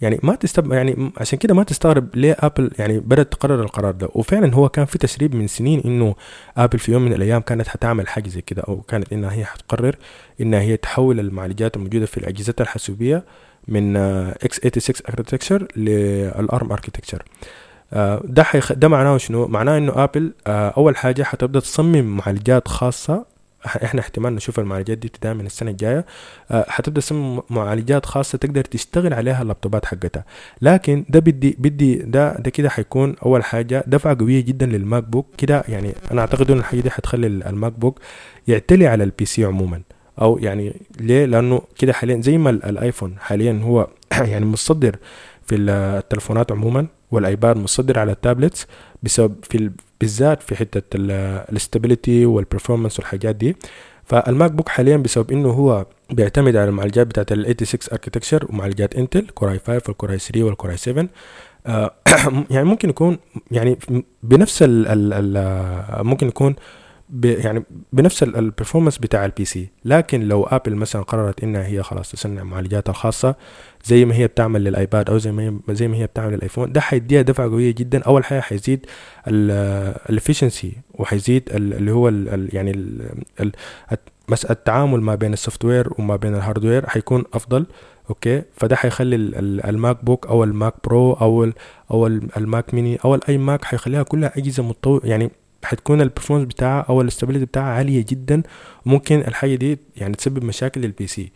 [0.00, 4.08] يعني ما تستب يعني عشان كده ما تستغرب ليه Apple يعني بدأت تقرر القرار ده
[4.14, 6.14] وفعلا هو كان في تسريب من سنين إنه
[6.56, 9.96] Apple في يوم من الأيام كانت حتعمل حاجة زي كده أو كانت إنها هي حتقرر
[10.40, 13.24] إنها هي تحول المعالجات الموجودة في الأجهزة الحاسوبية
[13.68, 17.22] من x86 architecture لل ARM architecture
[18.24, 18.72] ده حيخ...
[18.72, 23.24] ده معناه شنو؟ معناه إنه Apple آه، أول حاجة حتبدأ تصمم معالجات خاصة
[23.66, 26.06] إحنا احتمال نشوف المعالجات دي ابتداء من السنة الجاية.
[26.50, 30.24] حتبدا تصمم معالجات خاصة تقدر تشتغل عليها اللابتوبات حقتها.
[30.62, 33.84] لكن ده بدي بدي ده ده كده حيكون أول حاجة.
[33.86, 35.26] دفعة قوية جدا لل MacBook.
[35.38, 38.00] كده يعني أنا أعتقد إن الحاجة دي حتخلي ال MacBook
[38.48, 39.82] يعتلي على ال PC عموما.
[40.20, 43.88] أو يعني ليه؟ لأنه كده حاليا زي ما الايفون حاليا هو
[44.30, 44.96] يعني متصدر
[45.46, 48.66] في التلفونات عموما والآيباد متصدر على ال tablets
[49.02, 53.56] بسبب في بالذات في حتة ال stability وال performance والحاجات دي.
[54.04, 59.26] فال MacBook حاليا بسبب إنه هو بيعتمد على المعالجات بتاعت ال 86 architecture ومعالجات Intel
[59.34, 61.08] Core i5 وال Core i3 وال Core i7
[61.66, 61.94] آه
[62.50, 63.18] يعني ممكن يكون
[63.50, 63.78] يعني
[64.22, 66.56] بنفس ال ال ممكن يكون
[67.24, 72.10] يعني بنفس ال performance بتاع ال PC لكن لو Apple مثلا قررت إنها هي خلاص
[72.12, 73.34] تصنع معالجاتها الخاصة
[73.84, 76.80] زي ما هي بتعمل للآيباد أو زي ما هي زي ما هي بتعمل للآيفون ده
[76.80, 78.02] حيديها دفعه قوية جدا.
[78.02, 78.86] أول حاجة حيزيد
[79.26, 82.70] ال efficiency وحيزيد اللي هو ال يعني
[83.40, 83.52] ال
[84.28, 87.66] مسألة التعامل ما بين ال software وما بين ال hardware حيكون أفضل.
[88.10, 91.50] Okay؟ فده حيخلي ال MacBook أو ال Mac Pro أو
[91.90, 95.30] أو ال Mac mini أو ال iMac حيخليها كلها أجهزة متطور يعني
[95.64, 98.42] حتكون ال performance بتاعها أو ال stability بتاعها عالية جدا
[98.86, 101.32] وممكن الحاجة دي يعني تسبب مشاكل لل PC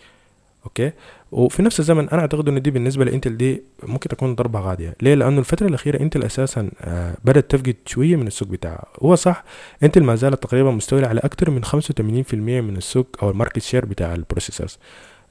[0.64, 0.92] okay؟
[1.32, 4.94] وفي نفس الزمن أنا أعتقد إن دي بالنسبة ل Intel دي ممكن تكون ضربة قاضية.
[5.02, 8.86] ليه؟ لأنه الفترة الأخيرة Intel أساسا آه بدأت تفقد شوية من السوق بتاعها.
[9.02, 9.44] هو صح
[9.82, 13.84] Intel ما زالت تقريبا مستولى على أكثر من 85% من السوق أو ال market share
[13.84, 14.78] بتاع ال processors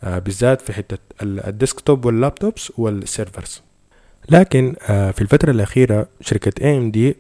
[0.04, 3.62] آه بالذات في حتة ال desktop وال laptops وال servers
[4.30, 7.16] لكن آه في الفترة الأخيرة شركة AMD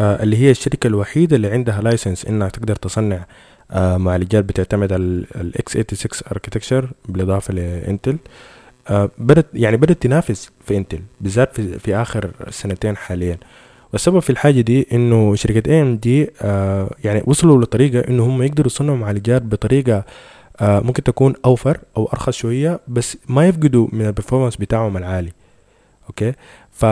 [0.00, 3.26] اللي هي الشركة الوحيدة اللي عندها license إنها تقدر تصنع
[3.70, 5.02] آه، معالجات بتعتمد على
[5.34, 8.16] ال x86 architecture بالإضافة ل Intel
[8.88, 13.38] آه، بدت يعني بدت تنافس في Intel بالذات في, في آخر سنتين حاليا.
[13.92, 16.30] والسبب في الحاجة دي إنه شركة AMD
[17.04, 20.04] يعني وصلوا لطريقة إنه هم يقدروا يصنعوا معالجات بطريقة
[20.60, 25.32] ممكن تكون أوفر أو أرخص شوية بس ما يفقدوا من ال performance بتاعهم العالي.
[26.08, 26.32] أوكي؟
[26.72, 26.84] ف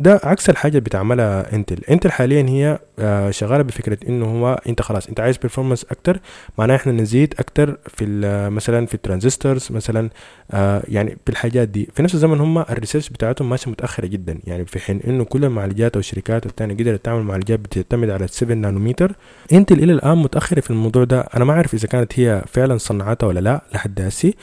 [0.00, 4.82] ده عكس الحاجة اللي بتعملها Intel Intel حاليا هي آه، شغالة بفكرة إنه هو أنت
[4.82, 6.20] خلاص أنت عايز performance أكتر
[6.58, 8.06] معناه إحنا نزيد أكتر في
[8.50, 10.10] مثلا في ال transistors مثلا
[10.50, 11.88] آه، يعني بالحاجات دي.
[11.94, 14.38] في نفس الزمن هم ال research بتاعتهم ماشية متأخرة جدا.
[14.46, 18.54] يعني في حين إنه كل المعالجات أو الشركات الثانية قدرت تعمل معالجات بتعتمد على 7
[18.54, 19.12] نانومتر
[19.52, 21.20] Intel إلى الآن متأخرة في الموضوع ده.
[21.20, 24.34] أنا ما أعرف إذا كانت هي فعلا صنعتها ولا لا لحد هسي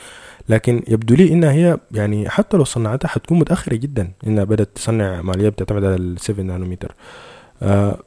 [0.48, 5.22] لكن يبدو لي إنها هي يعني حتى لو صنعتها حتكون متأخرة جدا إنها بدأت تصنع
[5.22, 6.94] معالجات بتعتمد على ال 7 نانومتر
[7.62, 7.98] آه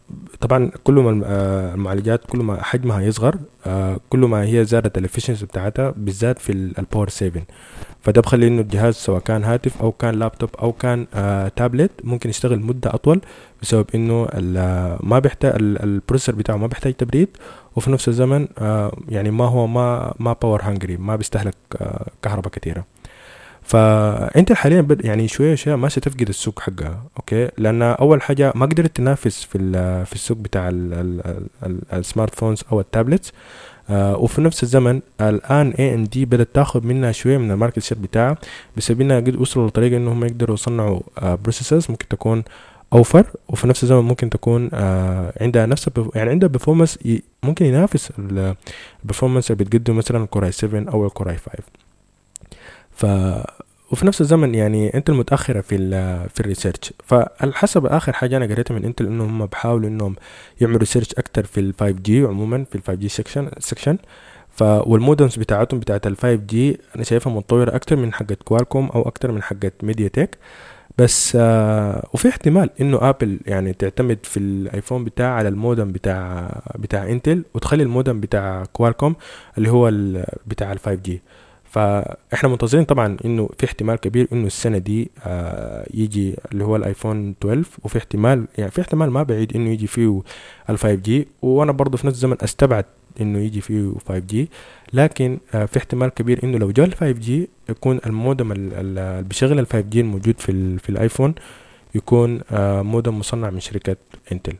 [0.41, 5.02] طبعا كل ما آه المعالجات كل ما حجمها يصغر آه كل ما هي زادت ال
[5.02, 7.41] efficiency بتاعتها بالذات في ال power saving
[8.01, 12.29] فده بخلي إنه الجهاز سواء كان هاتف أو كان لابتوب أو كان آه تابلت ممكن
[12.29, 13.21] يشتغل مدة أطول
[13.61, 14.27] بسبب إنه
[15.03, 17.27] ما بيحتاج ال processor بتاعه ما بيحتاج تبريد.
[17.75, 22.51] وفي نفس الزمن آه يعني ما هو ما ما power hungry ما بيستهلك آه كهرباء
[22.51, 22.85] كثيرة.
[23.61, 28.65] ف Intel حاليا يعني شوية شوية ماشيه تفقد السوق حقها أوكي؟ لأن أول حاجة ما
[28.65, 29.57] قدرت تنافس في
[30.05, 30.69] في السوق بتاع
[31.93, 33.33] ال smartphones أو ال tablets
[33.89, 38.37] آه وفي نفس الزمن الآن AMD بدأت تاخذ منها شوية من ال market share بتاعها
[38.77, 42.43] بسبب إنها قد وصلوا لطريقة إنهم يقدروا يصنعوا آه processors ممكن تكون
[42.93, 46.99] اوفر وفي نفس الزمن ممكن تكون آه عندها نفس يعني عندها performance
[47.43, 48.11] ممكن ينافس
[49.03, 51.51] ال performance اللي بتقدم مثلا ال Core i7 أو ال Core i5
[52.91, 53.05] ف
[53.91, 55.77] وفي نفس الزمن يعني Intel متأخرة في
[56.33, 56.93] في ال research.
[57.03, 60.15] فالحسب آخر حاجة أنا قريتها من Intel إنهم هم بيحاولوا إنهم
[60.61, 63.97] يعملوا research أكتر في ال 5G عموما في ال 5G section section
[64.49, 69.01] ف وال modems بتاعتهم بتاعت ال 5G أنا شايفها متطورة أكتر من حقت Qualcomm أو
[69.01, 70.37] أكتر من حقت MediaTek
[70.97, 76.51] بس آه وفي احتمال إنه Apple يعني تعتمد في ال iPhone بتاعها على المودم بتاع
[76.75, 79.15] بتاع Intel وتخلي المودم بتاع Qualcomm
[79.57, 79.91] اللي هو
[80.47, 81.21] بتاع ال 5G
[81.63, 86.84] فإحنا منتظرين طبعا إنه في احتمال كبير إنه السنة دي آه يجي اللي هو ال
[86.84, 90.21] iPhone 12 وفي احتمال يعني في احتمال ما بعيد إنه يجي فيه
[90.69, 92.85] ال 5G وأنا برضه في نفس الزمن أستبعد
[93.21, 94.49] إنه يجي فيه 5G
[94.93, 99.67] لكن آه في احتمال كبير إنه لو جاء ال 5G يكون المودم اللي بيشغل ال
[99.67, 101.35] 5G الموجود في, في ال iPhone
[101.95, 103.95] يكون آه مودم مصنع من شركه
[104.31, 104.55] Intel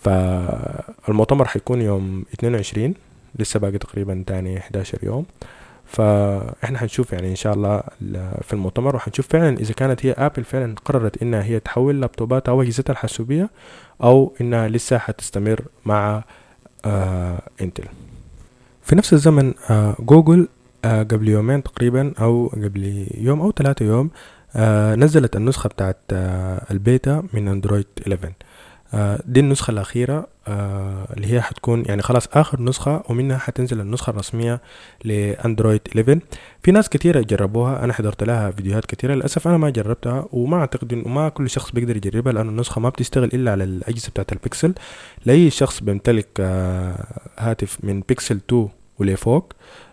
[0.00, 2.94] فالمؤتمر حيكون يوم 22
[3.38, 5.26] لسه باقي تقريبا تاني 11 يوم.
[5.86, 7.82] فإحنا حنشوف يعني إن شاء الله
[8.42, 12.62] في المؤتمر وحنشوف فعلا إذا كانت هي Apple فعلا قررت إنها هي تحول لابتوباتها أو
[12.62, 13.50] اجهزتها الحاسوبية
[14.02, 16.24] أو إنها لسه حتستمر مع
[17.60, 17.84] Intel
[18.82, 20.48] في نفس الزمن آه جوجل
[20.84, 24.10] آه قبل يومين تقريبا أو قبل يوم أو ثلاثة يوم
[24.56, 28.32] آه نزلت النسخة بتاعت آه البيتا من Android 11 آه
[29.26, 34.60] دي النسخة الأخيرة آه اللي هي حتكون يعني خلاص آخر نسخة ومنها حتنزل النسخة الرسمية
[35.04, 36.18] ل Android 11
[36.62, 40.92] في ناس كتيرة جربوها أنا حضرت لها فيديوهات كتيرة للأسف أنا ما جربتها وما أعتقد
[40.92, 44.74] إنه ما كل شخص بيقدر يجربها لأن النسخة ما بتشتغل إلا على الأجهزة بتاعت البكسل
[45.26, 47.06] لأي شخص بيمتلك آه
[47.38, 49.52] هاتف من بيكسل 2 ولفوق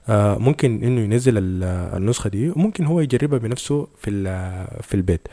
[0.10, 1.34] آه ممكن إنه ينزل
[1.64, 4.12] النسخة دي وممكن هو يجربها بنفسه في
[4.82, 5.28] في البيت.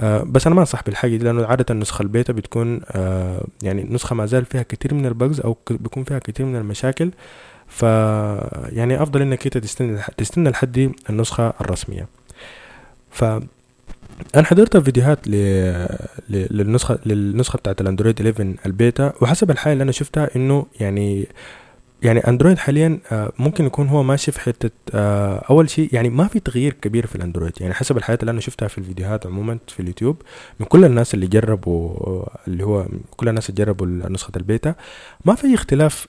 [0.00, 4.14] آه بس أنا ما انصح بالحاجة دي لأنه عادة نسخه البيتا بتكون آه يعني نسخة
[4.16, 7.10] ما زال فيها كثير من ال bugs أو بيكون فيها كثير من المشاكل.
[7.68, 7.82] ف
[8.72, 12.08] يعني أفضل إنك أنت تستنى تستنى لحد النسخة الرسمية.
[13.10, 13.24] ف
[14.34, 15.32] أنا حضرت فيديوهات ل...
[16.30, 21.28] للنسخة للنسخة بتاعت ال Android 11 البيتا وحسب الحاجة اللي أنا شفتها إنه يعني
[22.02, 22.98] يعني Android حاليا
[23.38, 24.70] ممكن يكون هو ماشي في حتة
[25.50, 27.52] أول شيء يعني ما في تغيير كبير في ال Android.
[27.60, 30.22] يعني حسب الحاجة اللي أنا شفتها في الفيديوهات عموما في اليوتيوب
[30.60, 34.74] من كل الناس اللي جربوا اللي هو كل الناس اللي جربوا نسخة البيتا
[35.24, 36.08] ما في اختلاف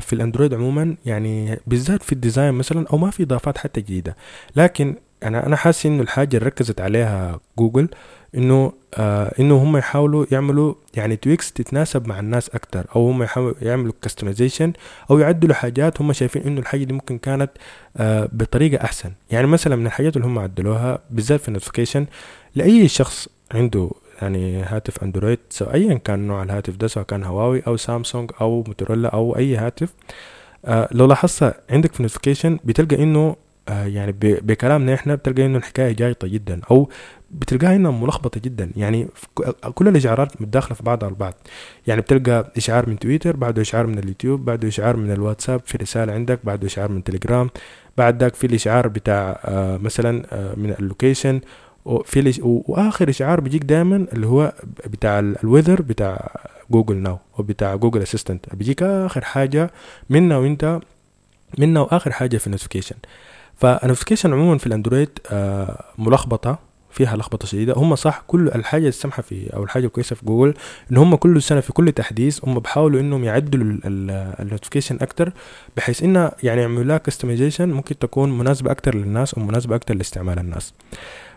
[0.00, 0.96] في ال Android عموما.
[1.06, 4.16] يعني بالذات في ال design مثلا أو ما في إضافات حتى جديدة.
[4.56, 7.88] لكن أنا أنا حاسس إنه الحاجة اللي ركزت عليها جوجل
[8.34, 13.54] إنه آه إنه هم يحاولوا يعملوا يعني tweaks تتناسب مع الناس أكتر أو هم يحاولوا
[13.62, 14.72] يعملوا customization
[15.10, 17.50] أو يعدلوا حاجات هم شايفين إنه الحاجة دي ممكن كانت
[17.96, 19.12] آه بطريقة أحسن.
[19.30, 22.06] يعني مثلا من الحاجات اللي هم عدلوها بالذات في ال notification
[22.54, 23.90] لأي شخص عنده
[24.22, 28.64] يعني هاتف Android سواء ايا كان نوع الهاتف ده سواء كان هواوي أو سامسونج أو
[28.66, 29.92] موتورولا أو أي هاتف
[30.64, 33.36] آه لو لاحظت عندك في ال notification بتلقى إنه
[33.68, 36.88] يعني بكلامنا إحنا بتلقى إنه الحكاية جايطة جدا أو
[37.30, 38.70] بتلقاها هنا ملخبطة جدا.
[38.76, 39.08] يعني
[39.74, 41.34] كل الإشعارات متداخلة في بعضها البعض.
[41.86, 46.12] يعني بتلقى إشعار من تويتر بعده إشعار من اليوتيوب بعده إشعار من الواتساب في رسالة
[46.12, 47.50] عندك بعده إشعار من تليجرام
[47.98, 51.40] بعد ذاك في الإشعار بتاع آه مثلا آه من ال location
[51.84, 52.40] وفي.
[52.42, 54.52] وآخر إشعار بيجيك دائما اللي هو
[54.86, 56.36] بتاع ال weather بتاع
[56.70, 58.54] Google Now أو بتاع Google Assistant.
[58.54, 59.70] بيجيك آخر حاجة
[60.10, 60.80] منا وإنت
[61.58, 62.96] منا وآخر حاجة في ال notification.
[63.56, 66.58] فال notification عموما في ال Android آه ملخبطة
[66.90, 67.74] فيها لخبطة شديدة.
[67.76, 70.54] هم صح كل الحاجة السمحه في أو الحاجة الكويسة في جوجل
[70.92, 75.32] إن هم كل سنة في كل تحديث هم بيحاولوا إنهم يعدلوا ال notification أكتر
[75.76, 80.72] بحيث انها يعني يعملوا لها customization ممكن تكون مناسبة أكتر للناس ومناسبه أكتر لاستعمال الناس.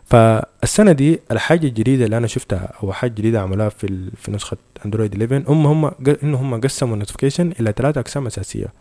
[0.10, 5.22] فالسنة دي الحاجة الجديدة اللي أنا شفتها أو حاجة جديدة عملوها في في نسخة اندرويد
[5.22, 5.91] 11 هم هم
[6.24, 8.74] إن هم قسموا ال notification إلى ثلاثة أقسام أساسية.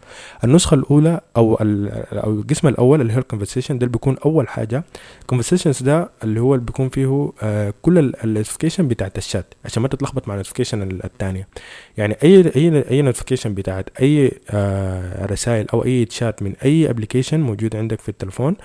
[0.45, 4.85] النسخة الأولى أو أو القسم الأول اللي هو ال conversation ده بيكون أول حاجة.
[5.21, 9.83] ال conversations ده اللي هو اللي بيكون فيه آه كل ال notification بتاعت الشات عشان
[9.83, 11.49] ما تتلخبط مع ال notification الثانية
[11.97, 17.41] يعني أي أي أي notification بتاعت أي آه رسائل أو أي تشات من أي application
[17.41, 18.57] موجود عندك في التلفون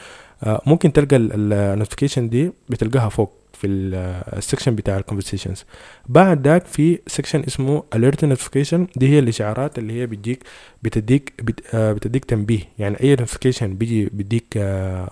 [0.65, 5.65] ممكن تلقى ال notification دي بتلقاها فوق في ال section بتاع ال conversations
[6.09, 10.43] بعد ذاك في section اسمه alert notification دي هي الإشعارات اللي هي بتديك
[10.83, 12.59] بتديك بت بتديك تنبيه.
[12.79, 14.59] يعني أي notification بيجي بيديك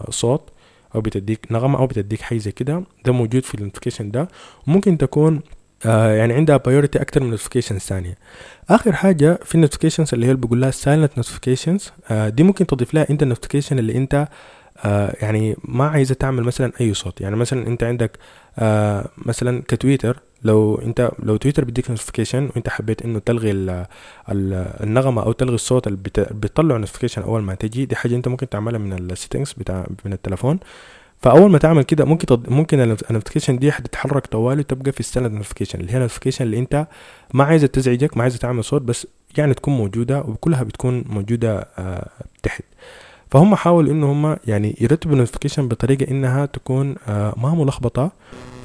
[0.09, 0.49] صوت
[0.95, 4.27] أو بتديك نغمة أو بتديك حاجة زي كده ده موجود في ال notification ده.
[4.67, 5.41] وممكن تكون
[5.85, 8.17] آه يعني عندها priority أكتر من notifications ثانية.
[8.69, 12.93] آخر حاجة في ال notifications اللي هي بيقول لها silent notifications آه دي ممكن تضيف
[12.93, 14.27] لها أنت ال notification اللي أنت
[14.85, 17.21] آه يعني ما عايزة تعمل مثلا أي صوت.
[17.21, 18.17] يعني مثلا أنت عندك
[18.59, 24.53] آه مثلا كتويتر لو أنت لو تويتر بيديك notification وأنت حبيت إنه تلغي ال ال
[24.83, 25.99] النغمة أو تلغي الصوت اللي
[26.31, 30.13] بيطلع notification أول ما تجي دي حاجة أنت ممكن تعملها من ال settings بتاع من
[30.13, 30.59] التلفون.
[31.21, 32.49] فأول ما تعمل كده ممكن تض...
[32.49, 36.59] ممكن ال notification دي حتتحرك طوالي تبقى في standard notification اللي هي ال notification اللي
[36.59, 36.87] أنت
[37.33, 42.09] ما عايزة تزعجك ما عايزة تعمل صوت بس يعني تكون موجودة وكلها بتكون موجودة آه
[42.43, 42.61] تحت.
[43.31, 48.11] فهم حاولوا إنه هم يعني يرتبوا ال notification بطريقة إنها تكون آه ما ملخبطة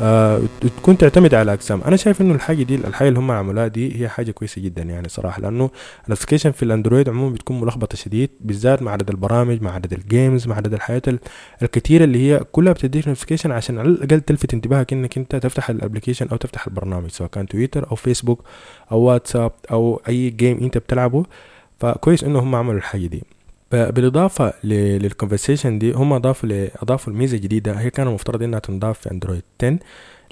[0.02, 4.00] آه تكون تعتمد على أقسام أنا شايف إنه الحاجة دي الحاجة اللي هم عملوها دي
[4.02, 5.70] هي حاجة كويسة جدا يعني صراحة لأنه
[6.05, 10.02] ال notification في الأندرويد عموما بتكون ملخبطة شديد بالذات مع عدد البرامج مع عدد ال
[10.02, 11.03] games مع عدد الحاجات
[11.62, 15.75] الكثيره اللي هي كلها بتديك notification عشان على الأقل تلفت انتباهك إنك أنت تفتح ال
[15.75, 18.44] application أو تفتح البرنامج سواء كان تويتر أو فيسبوك
[18.92, 21.24] أو واتساب أو أي game أنت بتلعبه.
[21.81, 23.22] فكويس إنه هم عملوا الحاجة دي.
[23.72, 29.11] بالإضافة لل conversation دي هم أضافوا أضافوا الميزة جديده هي كان المفترض إنها تنضاف في
[29.11, 29.79] اندرويد 10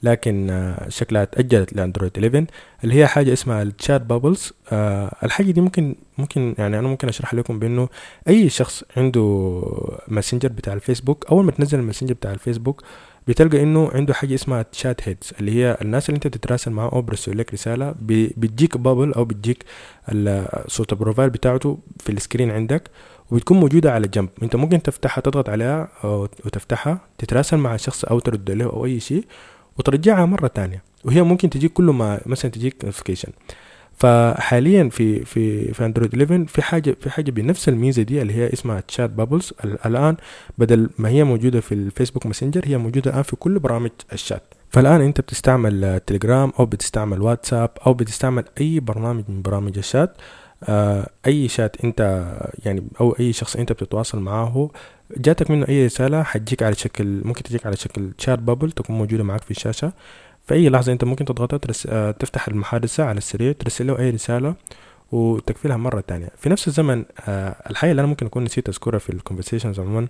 [0.02, 2.46] لكن شكلها تأجلت لاندرويد 11
[2.84, 4.52] اللي هي حاجة اسمها ال chat bubbles
[5.22, 7.88] الحاجة دي ممكن ممكن يعني أنا ممكن أشرح لكم بأنه
[8.28, 9.62] أي شخص عنده
[10.08, 12.82] ماسنجر بتاع الفيسبوك أول ما تنزل الماسنجر بتاع الفيسبوك
[13.28, 17.02] بتلقى إنه عنده حاجة اسمها chat heads اللي هي الناس اللي أنت بتتراسل معاه أو
[17.02, 19.64] برسل لك رسالة بتجيك bubble أو بتجيك
[20.66, 22.90] صورة ال profile بتاعته في ال screen عندك.
[23.30, 24.28] وبتكون موجودة على جنب.
[24.42, 25.88] انت ممكن تفتحها تضغط عليها
[26.44, 29.24] وتفتحها تتراسل مع الشخص أو ترد له أو أي شيء
[29.78, 30.82] وترجعها مرة تانية.
[31.04, 33.28] وهي ممكن تجيك كل ما مثلا تجيك notification
[33.96, 38.52] فحاليا في في في اندرويد 11 في حاجة في حاجة بنفس الميزة دي اللي هي
[38.52, 39.52] اسمها chat bubbles
[39.86, 40.16] الآن
[40.58, 45.00] بدل ما هي موجودة في الفيسبوك ماسنجر هي موجودة الآن في كل برامج الشات فالآن
[45.00, 50.16] انت بتستعمل تليجرام أو بتستعمل واتساب أو بتستعمل أي برنامج من برامج الشات
[51.26, 52.00] أي شات أنت
[52.64, 54.70] يعني أو أي شخص أنت بتتواصل معاه
[55.16, 59.24] جاتك منه أي رسالة حتجيك على شكل ممكن تجيك على شكل chat bubble تكون موجودة
[59.24, 59.92] معك في الشاشة.
[60.46, 61.86] في أي لحظة أنت ممكن تضغطها ترس...
[61.90, 64.54] آه تفتح المحادثة على السريع ترسل له أي رسالة
[65.12, 66.28] وتقفلها مرة تانية.
[66.38, 70.08] في نفس الزمن آه الحاجة اللي أنا ممكن أكون نسيت أذكرها في ال conversations عموما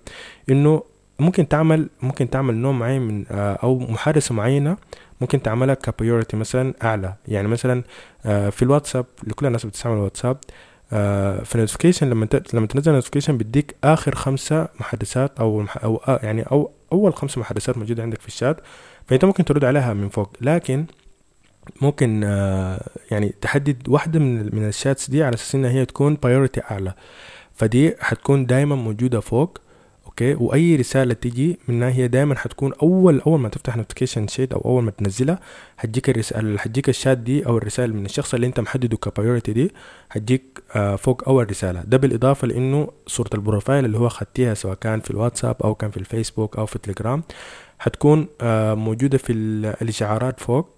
[0.49, 0.83] إنه
[1.19, 4.77] ممكن تعمل ممكن تعمل نوع معين من آه أو محادثة معينة
[5.21, 7.13] ممكن تعملها ك priority مثلا أعلى.
[7.27, 7.83] يعني مثلا
[8.23, 10.37] في الواتساب لكل الناس بتستعمل الواتساب.
[11.43, 16.71] في ال notification لما لما تنزل notification بيديك آخر خمسة محادثات أو أو يعني أو
[16.91, 18.57] أول خمسة محادثات موجودة عندك في الشات.
[19.07, 20.33] فأنت ممكن ترد عليها من فوق.
[20.41, 20.85] لكن
[21.81, 22.23] ممكن
[23.11, 26.93] يعني تحدد واحدة من من ال chats دي على أساس انها هي تكون priority أعلى.
[27.53, 29.61] فدي حتكون دايما موجودة فوق.
[30.21, 34.61] okay؟ وأي رسالة تيجي منها هي دايما حتكون اول أول ما تفتح notification sheet أو
[34.65, 35.39] أول ما تنزلها
[35.77, 39.71] حتجيك الرساله حتجيك الشات دي أو الرسائل من الشخص اللي أنت محدده ك priority دي
[40.09, 41.81] حتجيك آه فوق أول رسالة.
[41.81, 45.91] ده بالإضافة لإنه صورة ال profile اللي هو خدتيها سواء كان في الواتساب أو كان
[45.91, 47.23] في الفيسبوك أو في التليجرام
[47.79, 49.33] حتكون آه موجودة في
[49.81, 50.69] الإشعارات فوق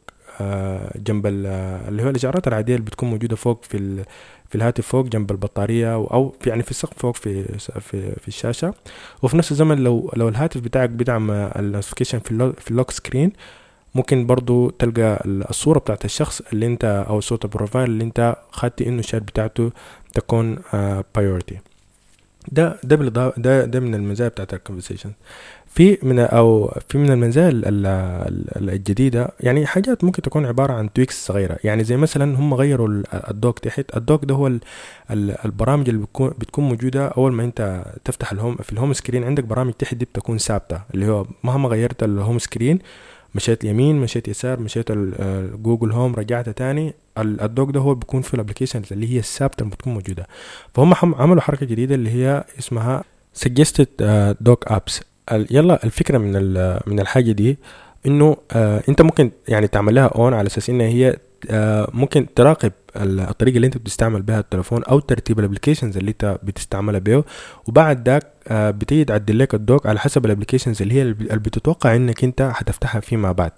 [0.41, 4.03] آه جنب اللي هو الإشعارات العادية اللي بتكون موجودة فوق في
[4.49, 7.43] في الهاتف فوق جنب البطارية أو في يعني في السقف فوق في
[7.79, 8.73] في في الشاشة.
[9.23, 13.31] وفي نفس الزمن لو لو الهاتف بتاعك بيدعم ال notification في في ال lock screen
[13.95, 18.81] ممكن برضو تلقى الصورة بتاعت الشخص اللي انت أو صورة ال profile اللي انت خدت
[18.81, 19.71] انه الشات بتاعته
[20.13, 20.59] تكون
[21.15, 21.59] priority uh,
[22.51, 25.11] ده ده ده ده من المزايا بتاعت ال conversation
[25.77, 27.49] في من أو في من المزايا
[28.55, 31.57] الجديدة يعني حاجات ممكن تكون عبارة عن tweaks صغيرة.
[31.63, 34.51] يعني زي مثلا هم غيروا ال dock تحت ال dock ده هو
[35.45, 39.23] البرامج اللي بتكون بتكون موجودة أول ما أنت تفتح ال home في ال home screen
[39.23, 42.79] عندك برامج تحت دي بتكون ثابتة اللي هو مهما غيرت ال home screen
[43.35, 44.91] مشيت يمين مشيت يسار مشيت
[45.61, 49.63] جوجل home رجعت تاني ال dock ده هو بيكون في ال applications اللي هي الثابته
[49.63, 50.27] اللي بتكون موجودة.
[50.73, 53.03] فهم عملوا حركة جديدة اللي هي اسمها
[53.45, 54.03] suggested
[54.41, 56.31] dock apps يلا الفكرة من
[56.87, 57.57] من الحاجة دي
[58.05, 61.17] إنه آه أنت ممكن يعني تعمل لها on على أساس انها هي
[61.93, 66.99] ممكن تراقب الطريقة اللي انت بتستعمل بها التليفون أو ترتيب ال applications اللي انت بتستعملها
[66.99, 67.23] بيه.
[67.67, 71.39] وبعد ذاك آه بتيجي تعدل لك ال dock على حسب ال applications اللي هي اللي
[71.39, 73.51] بتتوقع انك انت هتفتحها فيما بعد.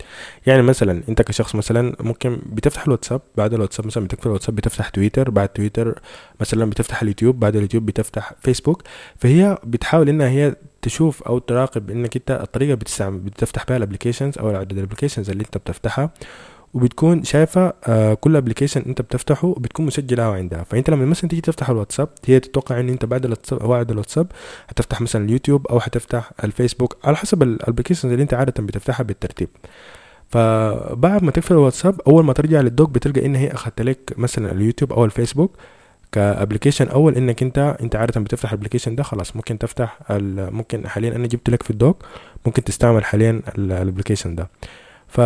[0.45, 5.29] يعني مثلا انت كشخص مثلا ممكن بتفتح الواتساب بعد الواتساب مثلا بتقفل الواتساب بتفتح تويتر
[5.29, 6.01] بعد تويتر
[6.39, 8.83] مثلا بتفتح اليوتيوب بعد اليوتيوب بتفتح فيسبوك.
[9.17, 14.37] فهي بتحاول إنها هي تشوف أو تراقب إنك انت الطريقة بتستعمل بتفتح بها ال applications
[14.37, 16.09] أو عدد ال applications اللي انت بتفتحها.
[16.73, 20.63] وبتكون شايفة آه كل application انت بتفتحه بتكون مسجلة عندها.
[20.63, 24.27] فأنت لما مثلا تيجي تفتح الواتساب هي تتوقع إن أنت بعد الواتساب بعد الواتساب
[24.69, 29.49] هتفتح مثلا اليوتيوب أو هتفتح الفيسبوك على حسب ال applications اللي أنت عاده بتفتحها بالترتيب.
[30.29, 34.51] فبعد ما تقفل الواتساب أول ما ترجع لل dock بتلقى إن هي اخدت لك مثلا
[34.51, 35.51] اليوتيوب أو الفيسبوك
[36.11, 40.87] ك application أول إنك أنت أنت عاده بتفتح ال application ده خلاص ممكن تفتح ممكن
[40.87, 42.05] حاليا أنا جبت لك في ال dock
[42.45, 44.49] ممكن تستعمل حاليا ال application ده.
[45.07, 45.21] ف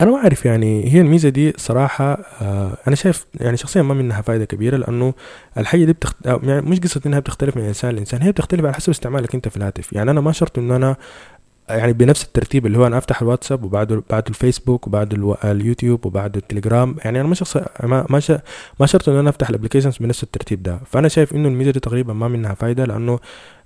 [0.00, 4.22] أنا ما أعرف يعني هي الميزة دي صراحة آه أنا شايف يعني شخصيا ما منها
[4.22, 5.14] فائده كبيرة لأنه
[5.58, 6.16] الحاجة دي بتخت...
[6.26, 9.56] يعني مش قصة إنها بتختلف من إنسان لإنسان هي بتختلف على حسب استعمالك أنت في
[9.56, 9.92] الهاتف.
[9.92, 10.96] يعني أنا ما شرط إنه أنا
[11.68, 15.36] يعني بنفس الترتيب اللي هو أنا أفتح الواتساب وبعده بعد الفيسبوك وبعد ألو...
[15.44, 16.96] اليوتيوب وبعد التليجرام.
[17.04, 18.32] يعني أنا ما شخص ما ما, ش...
[18.80, 20.80] ما شرط إنه أنا أفتح ال applications بنفس الترتيب ده.
[20.86, 23.18] فأنا شايف إنه الميزة دي تقريبا ما منها فايدة لأنه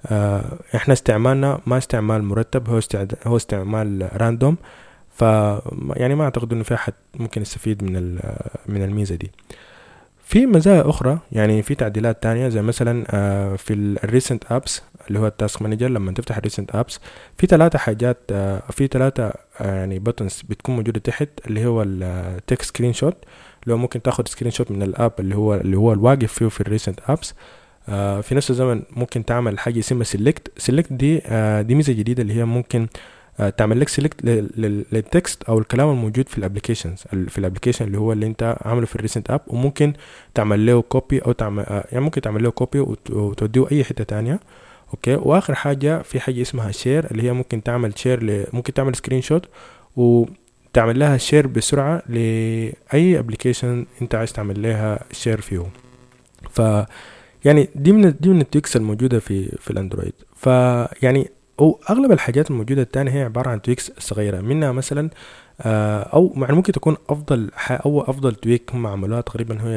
[0.06, 3.14] آه إحنا استعمالنا ما استعمال مرتب هو استعد...
[3.26, 4.56] هو استعمال random
[5.12, 5.22] ف
[5.96, 8.18] يعني ما أعتقد إنه في أحد ممكن يستفيد من
[8.66, 9.30] من الميزة دي.
[10.32, 13.72] في مزايا أخرى يعني في تعديلات تانية زي مثلا آه، في
[14.04, 17.00] ال recent apps اللي هو ال task manager لما تفتح ال recent apps
[17.38, 22.62] في ثلاثة حاجات آه، في ثلاثة آه، يعني buttons بتكون موجودة تحت اللي هو ال
[22.62, 23.16] take screenshot
[23.62, 26.60] اللي هو ممكن تاخد screenshot من ال app اللي هو اللي هو الواقف فيه في
[26.60, 27.34] ال recent apps
[28.22, 31.22] في نفس الزمن ممكن تعمل حاجة اسمها select select دي
[31.62, 32.86] دي ميزة جديدة اللي هي ممكن
[33.56, 34.24] تعمل لك select
[34.92, 38.56] لل text أو الكلام الموجود في ال applications في ال application اللي هو اللي أنت
[38.60, 39.92] عامله في ال recent app وممكن
[40.34, 44.40] تعمل له copy أو تعمل آه، يعني ممكن تعمل له copy وتوديه أي حتة تانية.
[44.94, 48.46] okay؟ وآخر حاجة في حاجة اسمها share اللي هي ممكن تعمل share ل...
[48.52, 49.48] ممكن تعمل screenshot
[49.96, 55.66] وتعمل لها share بسرعة لأي application أنت عايز تعمل لها share فيه
[56.50, 56.60] ف
[57.44, 60.12] يعني دي من دي من ال tweaks الموجودة في في الأندرويد.
[60.36, 64.40] فيعني واغلب الحاجات الموجودة التانية هي عبارة عن tweaks صغيرة.
[64.40, 65.10] منها مثلا
[65.60, 69.76] آه، أو يعني ممكن تكون أفضل أو أفضل tweak هم عملوها تقريبا هي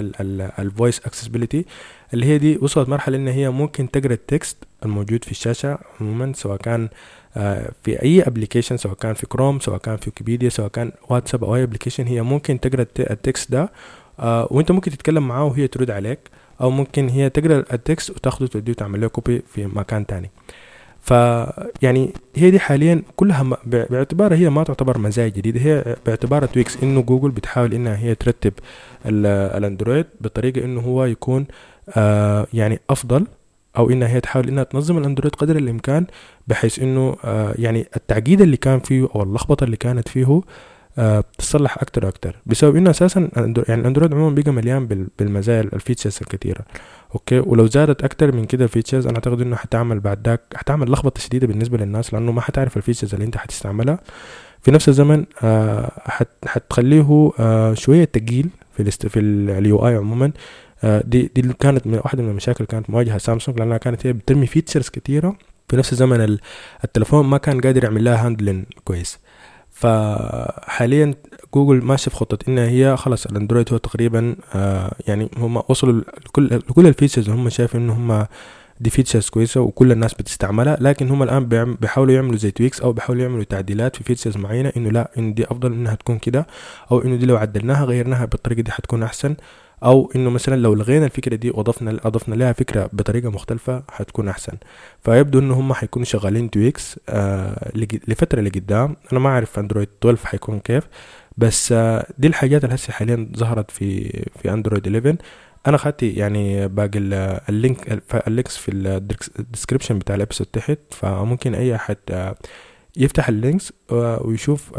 [0.60, 1.66] ال voice accessibility
[2.14, 6.34] اللي هي دي وصلت مرحلة إن هي ممكن تقرأ ال text الموجود في الشاشة عموما
[6.36, 6.90] سواء كان
[7.38, 11.44] آه، في أي application سواء كان في كروم سواء كان في ويكيبيديا سواء كان واتساب
[11.44, 13.72] أو أي application هي ممكن تقرأ ال text ده
[14.20, 16.20] آه، وأنت ممكن تتكلم معاه وهي ترد عليك
[16.62, 20.32] أو ممكن هي تقرأ ال text وتاخده وتوديه وتعمل له copy في مكان تاني.
[21.06, 27.02] فيعني هي دي حاليا كلها باعتبارها هي ما تعتبر مزايا جديده هي باعتبارها tweaks إنه
[27.02, 28.54] جوجل بتحاول إنها هي ترتب
[29.06, 31.46] الأندرويد بطريقة إنه هو يكون
[31.98, 33.28] آه يعني أفضل
[33.78, 36.06] أو إنها هي تحاول إنها تنظم الأندرويد قدر الإمكان
[36.48, 40.42] بحيث إنه آه يعني التعقيد اللي كان فيه أو اللخبطة اللي كانت فيه
[40.98, 42.36] آه تصلح أكتر وأكتر.
[42.46, 44.88] بسبب إنه أساسا يعني الأندرويد عموما بقى مليان
[45.20, 46.62] بالمزايا ال features الكثيرة.
[47.16, 50.92] okay؟ ولو زادت أكتر من كده ال features أنا أعتقد إنه حتعمل بعد ذاك حتعمل
[50.92, 54.00] لخبطة شديدة بالنسبة للناس لأنه ما حتعرف ال features اللي أنت حتستعملها
[54.62, 60.32] في نفس الزمن آه حت حتخليه آه شوية تقيل في الاست في ال UI عموما.
[60.84, 64.46] آه دي دي كانت من واحدة من المشاكل كانت مواجهة سامسونج لأنها كانت هي بترمي
[64.48, 65.36] features كثيره
[65.70, 66.38] في نفس الزمن
[66.84, 69.20] التلفون ما كان قادر يعمل لها handling كويس.
[69.76, 71.14] فحاليا
[71.54, 76.46] جوجل ماشي في خطة انها هي خلاص الأندرويد هو تقريبا آه يعني هم وصلوا لكل
[76.46, 78.26] لكل ال features هم شايفين إن هم
[78.80, 81.46] دي features كويسة وكل الناس بتستعملها لكن هم الآن
[81.76, 85.46] بيحاولوا يعملوا زي tweaks أو بيحاولوا يعملوا تعديلات في features معينة إنه لا إن دي
[85.46, 86.48] أفضل إنها تكون كده
[86.92, 89.36] أو إنه دي لو عدلناها غيرناها بالطريقة دي حتكون أحسن.
[89.84, 94.54] أو إنه مثلا لو لغينا الفكرة دي وأضفنا أضفنا لها فكرة بطريقة مختلفة حتكون أحسن.
[95.02, 97.72] فيبدو إنه هم حيكونوا شغالين tweaks آه
[98.08, 98.96] لفترة لقدام.
[99.12, 100.84] أنا ما أعرف أندرويد 12 حيكون كيف
[101.38, 104.10] بس آه دي الحاجات اللي هسه حاليا ظهرت في
[104.42, 105.18] في أندرويد 11
[105.68, 107.00] أنا خدت يعني باقي
[107.50, 108.72] اللينك اللينكس في
[109.40, 110.80] الديسكربشن بتاع الابيسود تحت.
[110.92, 112.36] فممكن أي أحد آه،
[112.98, 114.72] يفتح ال links آه، ويشوف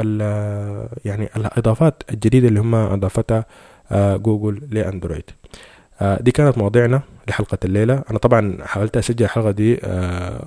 [1.04, 3.46] يعني الأضافات الجديدة اللي هم أضافتها.
[3.92, 5.30] جوجل لأندرويد.
[6.00, 8.02] آه، دي كانت مواضيعنا لحلقة الليلة.
[8.10, 10.46] أنا طبعا حاولت أسجل الحلقة دي آه،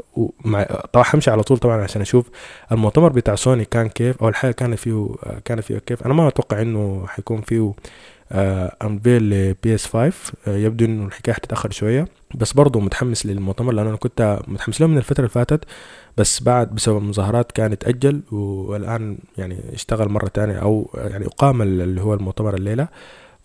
[0.94, 2.30] طبعا همشي على طول طبعا عشان أشوف
[2.72, 5.10] المؤتمر بتاع سوني كان كيف أو الحاجة كانت فيه
[5.46, 6.06] كانت فيه كيف.
[6.06, 7.74] أنا ما أتوقع إنه حيكون فيه
[8.84, 10.14] unveil ل PS 5
[10.48, 12.08] يبدو إنه الحكاية حتتأخر شوية.
[12.36, 15.66] بس برضه متحمس للمؤتمر لأن أنا كنت متحمس له من الفترة اللي فاتت.
[16.18, 22.02] بس بعد بسبب المظاهرات كان اتاجل والآن يعني اشتغل مرة تانية أو يعني أقام اللي
[22.02, 22.88] هو المؤتمر الليلة.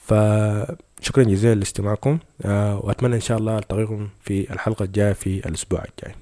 [0.06, 6.14] فشكرا جزيلا لاستماعكم آه، وأتمنى إن شاء الله ألتقيكم في الحلقة الجاية في الأسبوع الجاي.